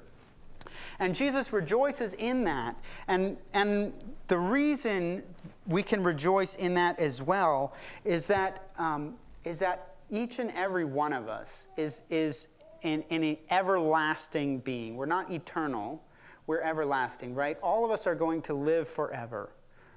And 1.00 1.14
Jesus 1.14 1.52
rejoices 1.52 2.14
in 2.14 2.44
that. 2.44 2.76
And, 3.08 3.36
and 3.52 3.92
the 4.28 4.38
reason 4.38 5.22
we 5.68 5.82
can 5.82 6.02
rejoice 6.02 6.56
in 6.56 6.74
that 6.74 6.98
as 6.98 7.22
well 7.22 7.74
is 8.04 8.26
that, 8.26 8.70
um, 8.78 9.14
is 9.44 9.58
that 9.60 9.94
each 10.10 10.38
and 10.38 10.50
every 10.52 10.86
one 10.86 11.12
of 11.12 11.28
us 11.28 11.68
is, 11.76 12.04
is 12.08 12.54
in, 12.82 13.02
in 13.10 13.22
an 13.22 13.36
everlasting 13.50 14.60
being. 14.60 14.96
We're 14.96 15.06
not 15.06 15.30
eternal, 15.30 16.02
we're 16.46 16.62
everlasting, 16.62 17.34
right? 17.34 17.58
All 17.62 17.84
of 17.84 17.90
us 17.90 18.06
are 18.06 18.14
going 18.14 18.40
to 18.42 18.54
live 18.54 18.88
forever, 18.88 19.50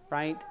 right? 0.09 0.41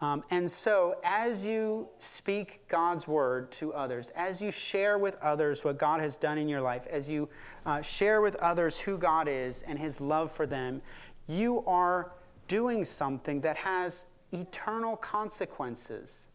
Um, 0.00 0.22
and 0.30 0.50
so, 0.50 0.96
as 1.04 1.46
you 1.46 1.88
speak 1.98 2.68
God's 2.68 3.08
word 3.08 3.50
to 3.52 3.72
others, 3.72 4.10
as 4.10 4.42
you 4.42 4.50
share 4.50 4.98
with 4.98 5.16
others 5.22 5.64
what 5.64 5.78
God 5.78 6.00
has 6.00 6.18
done 6.18 6.36
in 6.36 6.50
your 6.50 6.60
life, 6.60 6.86
as 6.90 7.10
you 7.10 7.30
uh, 7.64 7.80
share 7.80 8.20
with 8.20 8.36
others 8.36 8.78
who 8.78 8.98
God 8.98 9.26
is 9.26 9.62
and 9.62 9.78
his 9.78 9.98
love 9.98 10.30
for 10.30 10.44
them, 10.44 10.82
you 11.28 11.64
are 11.66 12.12
doing 12.46 12.84
something 12.84 13.40
that 13.40 13.56
has 13.56 14.12
eternal 14.32 14.96
consequences, 14.96 16.28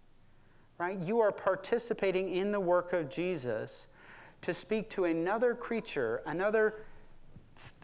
right? 0.77 0.97
You 0.99 1.19
are 1.19 1.31
participating 1.31 2.29
in 2.29 2.51
the 2.51 2.59
work 2.59 2.93
of 2.93 3.09
Jesus 3.09 3.87
to 4.41 4.53
speak 4.53 4.89
to 4.91 5.05
another 5.05 5.53
creature, 5.53 6.21
another, 6.25 6.83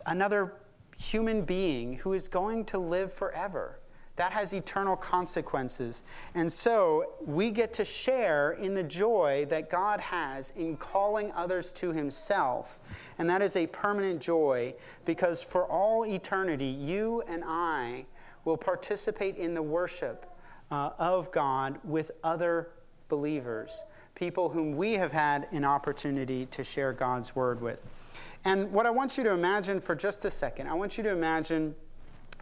another 0.05 0.53
human 0.97 1.43
being 1.43 1.93
who 1.95 2.13
is 2.13 2.27
going 2.27 2.65
to 2.65 2.79
live 2.79 3.11
forever. 3.11 3.79
That 4.15 4.31
has 4.31 4.53
eternal 4.53 4.95
consequences. 4.95 6.03
And 6.33 6.51
so 6.51 7.13
we 7.23 7.51
get 7.51 7.71
to 7.73 7.85
share 7.85 8.53
in 8.53 8.73
the 8.73 8.83
joy 8.83 9.45
that 9.49 9.69
God 9.69 9.99
has 9.99 10.49
in 10.57 10.75
calling 10.77 11.31
others 11.33 11.71
to 11.73 11.93
Himself. 11.93 12.79
And 13.19 13.29
that 13.29 13.43
is 13.43 13.55
a 13.55 13.67
permanent 13.67 14.19
joy 14.19 14.73
because 15.05 15.43
for 15.43 15.65
all 15.65 16.03
eternity, 16.03 16.65
you 16.65 17.21
and 17.29 17.43
I 17.45 18.05
will 18.47 18.57
participate 18.57 19.36
in 19.36 19.53
the 19.53 19.62
worship 19.62 20.25
uh, 20.71 20.91
of 20.97 21.29
God 21.33 21.77
with 21.83 22.12
other 22.23 22.69
believers, 23.10 23.83
people 24.15 24.47
whom 24.47 24.77
we 24.77 24.93
have 24.93 25.12
had 25.12 25.47
an 25.51 25.65
opportunity 25.65 26.45
to 26.45 26.63
share 26.63 26.93
God's 26.93 27.36
word 27.36 27.62
with. 27.62 27.86
And 28.45 28.71
what 28.71 28.86
I 28.86 28.89
want 28.89 29.17
you 29.17 29.25
to 29.25 29.31
imagine 29.31 29.81
for 29.81 29.95
just 29.95 30.23
a 30.23 30.29
second, 30.29 30.67
I 30.69 30.75
want 30.75 30.97
you 30.97 31.03
to 31.03 31.10
imagine 31.10 31.75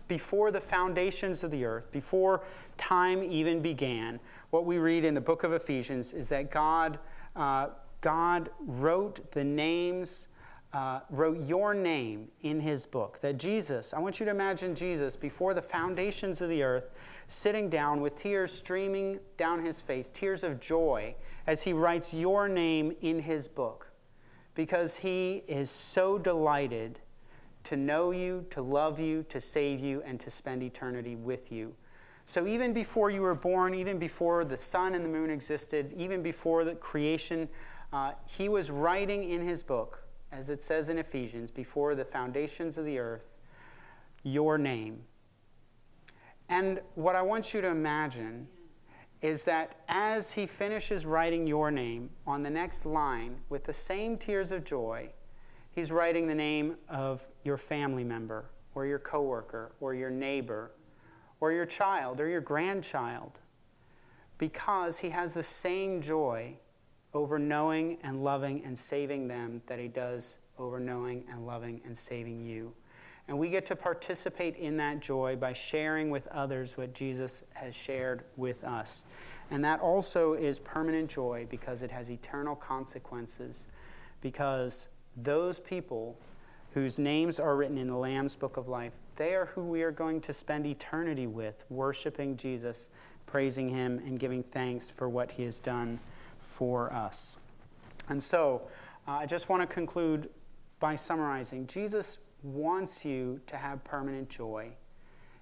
before 0.08 0.52
the 0.52 0.62
foundations 0.62 1.44
of 1.44 1.50
the 1.50 1.66
earth, 1.66 1.92
before 1.92 2.44
time 2.78 3.24
even 3.24 3.60
began, 3.60 4.20
what 4.52 4.64
we 4.64 4.78
read 4.78 5.06
in 5.06 5.16
the 5.16 5.22
book 5.22 5.44
of 5.44 5.54
Ephesians 5.54 6.14
is 6.14 6.30
that 6.30 6.52
God, 6.52 7.00
uh, 7.36 7.70
God 8.02 8.52
wrote 8.60 9.32
the 9.32 9.44
names, 9.44 10.28
uh, 10.76 11.00
wrote 11.10 11.42
your 11.48 11.74
name 11.74 12.28
in 12.42 12.60
his 12.60 12.86
book. 12.86 13.22
That 13.22 13.38
Jesus, 13.38 13.94
I 13.94 14.00
want 14.00 14.20
you 14.20 14.26
to 14.26 14.32
imagine 14.32 14.76
Jesus 14.76 15.16
before 15.16 15.54
the 15.54 15.62
foundations 15.62 16.42
of 16.42 16.50
the 16.50 16.64
earth, 16.64 16.90
sitting 17.28 17.70
down 17.70 18.02
with 18.02 18.18
tears 18.18 18.52
streaming 18.52 19.20
down 19.38 19.64
his 19.64 19.82
face, 19.82 20.10
tears 20.10 20.44
of 20.44 20.60
joy, 20.60 21.16
as 21.48 21.64
he 21.64 21.72
writes 21.72 22.14
your 22.14 22.50
name 22.50 22.94
in 23.00 23.22
his 23.22 23.48
book, 23.48 23.90
because 24.54 24.98
he 24.98 25.44
is 25.48 25.70
so 25.70 26.20
delighted 26.20 27.00
to 27.64 27.78
know 27.78 28.12
you, 28.12 28.46
to 28.50 28.62
love 28.62 29.00
you, 29.00 29.24
to 29.30 29.40
save 29.40 29.80
you, 29.80 30.04
and 30.06 30.20
to 30.20 30.30
spend 30.30 30.62
eternity 30.62 31.16
with 31.16 31.54
you. 31.54 31.74
So, 32.26 32.48
even 32.48 32.74
before 32.74 33.10
you 33.10 33.22
were 33.22 33.36
born, 33.36 33.74
even 33.76 33.98
before 33.98 34.44
the 34.44 34.58
sun 34.58 34.94
and 34.94 35.06
the 35.06 35.10
moon 35.10 35.30
existed, 35.30 35.94
even 35.96 36.22
before 36.22 36.66
the 36.66 36.76
creation, 36.76 37.48
uh, 37.94 38.12
he 38.28 38.50
was 38.50 38.70
writing 38.70 39.30
in 39.30 39.42
his 39.42 39.64
book, 39.64 40.05
as 40.36 40.50
it 40.50 40.62
says 40.62 40.90
in 40.90 40.98
Ephesians, 40.98 41.50
before 41.50 41.96
the 41.96 42.06
foundations 42.06 42.78
of 42.78 42.86
the 42.86 43.00
earth, 43.00 43.38
your 44.24 44.58
name. 44.58 45.04
And 46.50 46.82
what 46.96 47.16
I 47.16 47.22
want 47.22 47.54
you 47.54 47.62
to 47.62 47.70
imagine 47.70 48.48
is 49.22 49.46
that 49.46 49.80
as 49.88 50.34
he 50.34 50.46
finishes 50.46 51.06
writing 51.06 51.48
your 51.48 51.72
name 51.72 52.10
on 52.28 52.44
the 52.44 52.50
next 52.50 52.86
line 52.86 53.38
with 53.50 53.64
the 53.64 53.74
same 53.74 54.18
tears 54.18 54.52
of 54.52 54.64
joy, 54.64 55.10
He's 55.76 55.92
writing 55.92 56.26
the 56.26 56.36
name 56.36 56.78
of 56.88 57.28
your 57.44 57.58
family 57.58 58.06
member 58.06 58.46
or 58.76 58.86
your 58.86 58.98
coworker 59.00 59.74
or 59.82 59.94
your 59.94 60.10
neighbor 60.10 60.72
or 61.42 61.52
your 61.52 61.66
child 61.66 62.22
or 62.22 62.30
your 62.30 62.40
grandchild 62.40 63.40
because 64.38 65.00
he 65.00 65.10
has 65.10 65.34
the 65.34 65.44
same 65.44 66.02
joy 66.02 66.56
over 67.16 67.40
knowing 67.40 67.98
and 68.04 68.24
loving 68.24 68.62
and 68.66 68.78
saving 68.78 69.28
them 69.28 69.62
that 69.68 69.80
he 69.80 69.88
does 69.88 70.40
over 70.60 70.82
knowing 70.82 71.24
and 71.32 71.48
loving 71.48 71.80
and 71.86 71.98
saving 71.98 72.44
you. 72.46 72.74
And 73.30 73.40
we 73.40 73.50
get 73.50 73.66
to 73.68 73.76
participate 73.76 74.58
in 74.58 74.78
that 74.78 75.00
joy 75.00 75.38
by 75.38 75.54
sharing 75.54 76.10
with 76.10 76.28
others 76.28 76.78
what 76.78 76.94
Jesus 76.94 77.46
has 77.54 77.74
shared 77.74 78.26
with 78.36 78.64
us. 78.66 79.06
And 79.50 79.64
that 79.64 79.80
also 79.80 80.34
is 80.34 80.60
permanent 80.60 81.10
joy 81.10 81.48
because 81.50 81.82
it 81.82 81.90
has 81.90 82.12
eternal 82.12 82.56
consequences, 82.56 83.70
because 84.22 84.90
those 85.16 85.60
people 85.60 86.20
whose 86.74 87.00
names 87.00 87.40
are 87.40 87.56
written 87.56 87.78
in 87.78 87.88
the 87.88 87.96
Lamb's 87.96 88.36
Book 88.36 88.58
of 88.58 88.68
Life, 88.68 88.94
they 89.16 89.34
are 89.34 89.46
who 89.46 89.64
we 89.64 89.84
are 89.84 89.92
going 89.92 90.20
to 90.20 90.34
spend 90.34 90.66
eternity 90.66 91.28
with, 91.28 91.64
worshiping 91.70 92.36
Jesus, 92.36 92.90
praising 93.26 93.70
Him, 93.70 94.00
and 94.00 94.20
giving 94.20 94.44
thanks 94.44 94.92
for 94.92 95.08
what 95.08 95.32
He 95.32 95.44
has 95.44 95.60
done 95.60 95.98
for 96.40 96.92
us. 96.94 97.40
And 98.10 98.22
so, 98.22 98.64
uh, 99.08 99.12
I 99.12 99.26
just 99.26 99.50
want 99.50 99.62
to 99.62 99.68
conclude 99.68 100.30
by 100.80 100.96
summarizing 100.96 101.68
Jesus 101.68 102.20
wants 102.44 103.04
you 103.06 103.40
to 103.48 103.58
have 103.58 103.84
permanent 103.84 104.30
joy. 104.30 104.72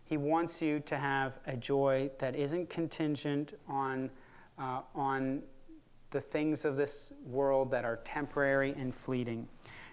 He 0.05 0.17
wants 0.17 0.61
you 0.61 0.79
to 0.81 0.97
have 0.97 1.39
a 1.47 1.57
joy 1.57 2.11
that 2.19 2.35
isn't 2.35 2.69
contingent 2.69 3.53
on, 3.67 4.09
uh, 4.59 4.81
on 4.95 5.43
the 6.11 6.21
things 6.21 6.65
of 6.65 6.75
this 6.75 7.13
world 7.25 7.71
that 7.71 7.83
are 7.83 7.97
temporary 7.97 8.73
and 8.77 8.93
fleeting. 8.93 9.47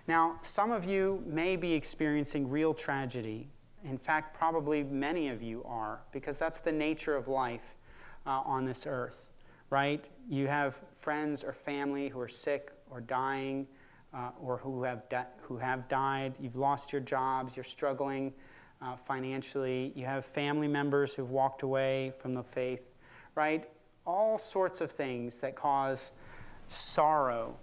Now, 0.06 0.36
some 0.42 0.70
of 0.72 0.84
you 0.84 1.22
may 1.26 1.56
be 1.56 1.72
experiencing 1.72 2.48
real 2.48 2.74
tragedy. 2.74 3.48
In 3.84 3.96
fact, 3.96 4.36
probably 4.36 4.82
many 4.82 5.28
of 5.28 5.42
you 5.42 5.64
are, 5.64 6.00
because 6.12 6.38
that's 6.38 6.60
the 6.60 6.72
nature 6.72 7.16
of 7.16 7.28
life 7.28 7.76
uh, 8.26 8.42
on 8.44 8.64
this 8.64 8.86
earth, 8.86 9.29
right? 9.70 10.08
You 10.28 10.46
have 10.48 10.74
friends 10.92 11.42
or 11.42 11.52
family 11.52 12.08
who 12.08 12.20
are 12.20 12.28
sick 12.28 12.72
or 12.90 13.00
dying 13.00 13.66
uh, 14.12 14.30
or 14.40 14.58
who 14.58 14.82
have, 14.82 15.02
who 15.42 15.56
have 15.56 15.88
died. 15.88 16.34
You've 16.40 16.56
lost 16.56 16.92
your 16.92 17.00
jobs, 17.00 17.56
you're 17.56 17.64
struggling 17.64 18.32
uh, 18.82 18.96
financially. 18.96 19.92
You 19.94 20.04
have 20.06 20.24
family 20.24 20.68
members 20.68 21.14
who've 21.14 21.30
walked 21.30 21.62
away 21.62 22.12
from 22.20 22.34
the 22.34 22.42
faith, 22.42 22.92
right? 23.34 23.66
All 24.06 24.38
sorts 24.38 24.80
of 24.80 24.90
things 24.90 25.38
that 25.40 25.54
cause 25.54 26.12
sorrow 26.66 27.56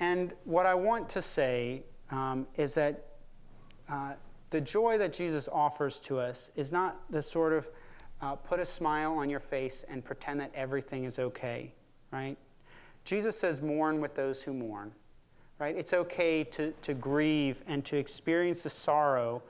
and 0.00 0.32
what 0.44 0.64
I 0.64 0.74
want 0.74 1.10
to 1.10 1.22
say 1.22 1.84
um, 2.10 2.46
is 2.56 2.74
that 2.74 3.04
uh, 3.88 4.14
the 4.48 4.60
joy 4.60 4.96
that 4.98 5.12
Jesus 5.12 5.46
offers 5.46 6.00
to 6.00 6.18
us 6.18 6.50
is 6.56 6.72
not 6.72 6.98
the 7.10 7.20
sort 7.20 7.52
of 7.52 7.68
uh, 8.22 8.36
put 8.36 8.60
a 8.60 8.64
smile 8.64 9.14
on 9.14 9.30
your 9.30 9.40
face 9.40 9.84
and 9.88 10.04
pretend 10.04 10.40
that 10.40 10.50
everything 10.54 11.04
is 11.04 11.18
okay, 11.18 11.72
right? 12.12 12.36
Jesus 13.04 13.38
says, 13.38 13.62
mourn 13.62 14.00
with 14.00 14.14
those 14.14 14.42
who 14.42 14.52
mourn, 14.52 14.92
right? 15.58 15.74
It's 15.76 15.92
okay 15.92 16.44
to, 16.44 16.72
to 16.82 16.94
grieve 16.94 17.62
and 17.66 17.84
to 17.86 17.96
experience 17.96 18.62
the 18.62 18.70
sorrow 18.70 19.42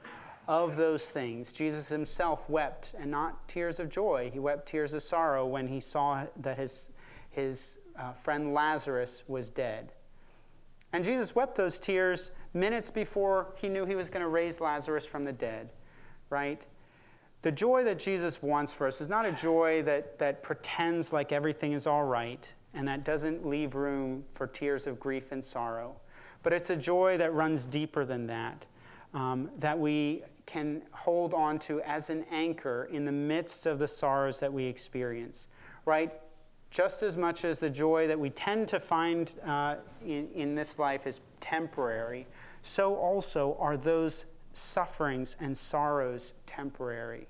of 0.46 0.76
those 0.76 1.11
things. 1.11 1.52
Jesus 1.52 1.88
himself 1.88 2.48
wept, 2.48 2.94
and 2.98 3.11
not 3.11 3.46
tears 3.48 3.78
of 3.78 3.88
joy. 3.88 4.30
He 4.33 4.38
wept 4.38 4.66
tears 4.66 4.94
of 4.94 5.02
sorrow 5.02 5.46
when 5.46 5.68
he 5.68 5.80
saw 5.80 6.26
that 6.40 6.59
his, 6.59 6.92
his 7.30 7.80
uh, 7.98 8.12
friend 8.12 8.54
Lazarus 8.54 9.24
was 9.28 9.50
dead. 9.50 9.92
And 10.92 11.04
Jesus 11.04 11.37
wept 11.37 11.56
those 11.56 11.78
tears 11.78 12.33
minutes 12.52 12.90
before 12.90 13.52
he 13.56 13.68
knew 13.68 13.87
he 13.87 13.94
was 13.94 14.11
going 14.11 14.22
to 14.22 14.28
raise 14.28 14.61
Lazarus 14.61 15.06
from 15.06 15.24
the 15.24 15.33
dead, 15.33 15.70
right? 16.30 16.64
The 17.42 17.53
joy 17.53 17.85
that 17.85 17.98
Jesus 17.98 18.42
wants 18.42 18.72
for 18.72 18.87
us 18.87 19.00
is 19.00 19.09
not 19.09 19.24
a 19.24 19.33
joy 19.33 19.83
that, 19.83 20.18
that 20.18 20.42
pretends 20.42 21.12
like 21.12 21.33
everything 21.33 21.72
is 21.72 21.87
all 21.87 22.05
right 22.05 22.46
and 22.74 22.87
that 22.87 23.05
doesn't 23.05 23.46
leave 23.46 23.74
room 23.74 24.24
for 24.33 24.46
tears 24.46 24.87
of 24.87 25.00
grief 25.00 25.33
and 25.33 25.44
sorrow, 25.44 25.96
but 26.42 26.53
it's 26.53 26.70
a 26.70 26.76
joy 26.76 27.16
that 27.16 27.33
runs 27.33 27.64
deeper 27.64 28.05
than 28.05 28.26
that, 28.26 28.66
um, 29.14 29.50
that 29.59 29.79
we 29.79 30.22
can 30.46 30.82
hold 30.93 31.34
on 31.34 31.59
to 31.59 31.80
as 31.82 32.11
an 32.11 32.24
anchor 32.30 32.88
in 32.93 33.05
the 33.05 33.12
midst 33.12 33.66
of 33.66 33.78
the 33.78 33.88
sorrows 33.88 34.38
that 34.38 34.53
we 34.53 34.64
experience, 34.64 35.49
right? 35.84 36.12
just 36.70 37.03
as 37.03 37.16
much 37.16 37.45
as 37.45 37.59
the 37.59 37.68
joy 37.68 38.07
that 38.07 38.18
we 38.18 38.30
tend 38.30 38.68
to 38.68 38.80
find 38.80 39.34
uh, 39.45 39.76
in, 40.05 40.28
in 40.30 40.55
this 40.55 40.78
life 40.78 41.07
is 41.07 41.20
temporary, 41.41 42.26
so 42.62 42.95
also 42.95 43.57
are 43.59 43.76
those 43.76 44.26
sufferings 44.61 45.36
and 45.40 45.56
sorrows 45.56 46.34
temporary. 46.46 47.26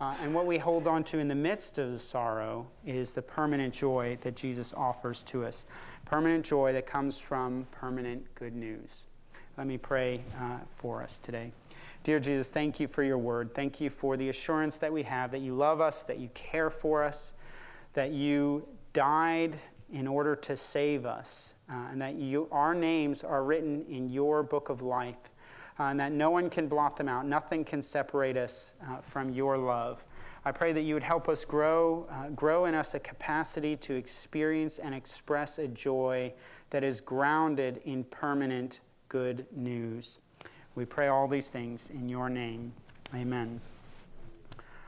Uh, 0.00 0.14
and 0.22 0.34
what 0.34 0.44
we 0.44 0.58
hold 0.58 0.86
on 0.86 1.04
to 1.04 1.18
in 1.18 1.28
the 1.28 1.34
midst 1.34 1.78
of 1.78 1.92
the 1.92 1.98
sorrow 1.98 2.66
is 2.84 3.12
the 3.12 3.22
permanent 3.22 3.72
joy 3.72 4.18
that 4.20 4.36
Jesus 4.36 4.74
offers 4.74 5.22
to 5.22 5.44
us. 5.44 5.66
Permanent 6.04 6.44
joy 6.44 6.72
that 6.72 6.86
comes 6.86 7.18
from 7.18 7.66
permanent 7.70 8.22
good 8.34 8.54
news. 8.54 9.06
Let 9.56 9.66
me 9.66 9.78
pray 9.78 10.20
uh, 10.40 10.58
for 10.66 11.02
us 11.02 11.18
today. 11.18 11.52
Dear 12.02 12.18
Jesus, 12.18 12.50
thank 12.50 12.80
you 12.80 12.88
for 12.88 13.02
your 13.02 13.18
word. 13.18 13.54
Thank 13.54 13.80
you 13.80 13.88
for 13.88 14.16
the 14.16 14.28
assurance 14.28 14.78
that 14.78 14.92
we 14.92 15.02
have 15.04 15.30
that 15.30 15.40
you 15.40 15.54
love 15.54 15.80
us, 15.80 16.02
that 16.02 16.18
you 16.18 16.28
care 16.34 16.70
for 16.70 17.02
us, 17.04 17.38
that 17.94 18.10
you 18.10 18.68
died 18.92 19.56
in 19.92 20.08
order 20.08 20.34
to 20.34 20.56
save 20.56 21.06
us, 21.06 21.54
uh, 21.70 21.74
and 21.92 22.02
that 22.02 22.16
you, 22.16 22.48
our 22.50 22.74
names 22.74 23.22
are 23.22 23.44
written 23.44 23.84
in 23.88 24.08
your 24.08 24.42
book 24.42 24.68
of 24.68 24.82
life, 24.82 25.30
uh, 25.78 25.84
and 25.84 26.00
that 26.00 26.12
no 26.12 26.30
one 26.30 26.48
can 26.50 26.68
blot 26.68 26.96
them 26.96 27.08
out. 27.08 27.26
Nothing 27.26 27.64
can 27.64 27.82
separate 27.82 28.36
us 28.36 28.74
uh, 28.88 28.98
from 28.98 29.30
your 29.30 29.56
love. 29.56 30.04
I 30.44 30.52
pray 30.52 30.72
that 30.72 30.82
you 30.82 30.94
would 30.94 31.02
help 31.02 31.28
us 31.28 31.44
grow, 31.44 32.06
uh, 32.10 32.28
grow 32.30 32.66
in 32.66 32.74
us 32.74 32.94
a 32.94 33.00
capacity 33.00 33.76
to 33.78 33.94
experience 33.94 34.78
and 34.78 34.94
express 34.94 35.58
a 35.58 35.68
joy 35.68 36.32
that 36.70 36.84
is 36.84 37.00
grounded 37.00 37.80
in 37.84 38.04
permanent 38.04 38.80
good 39.08 39.46
news. 39.52 40.20
We 40.74 40.84
pray 40.84 41.08
all 41.08 41.28
these 41.28 41.50
things 41.50 41.90
in 41.90 42.08
your 42.08 42.28
name. 42.28 42.72
Amen. 43.14 43.60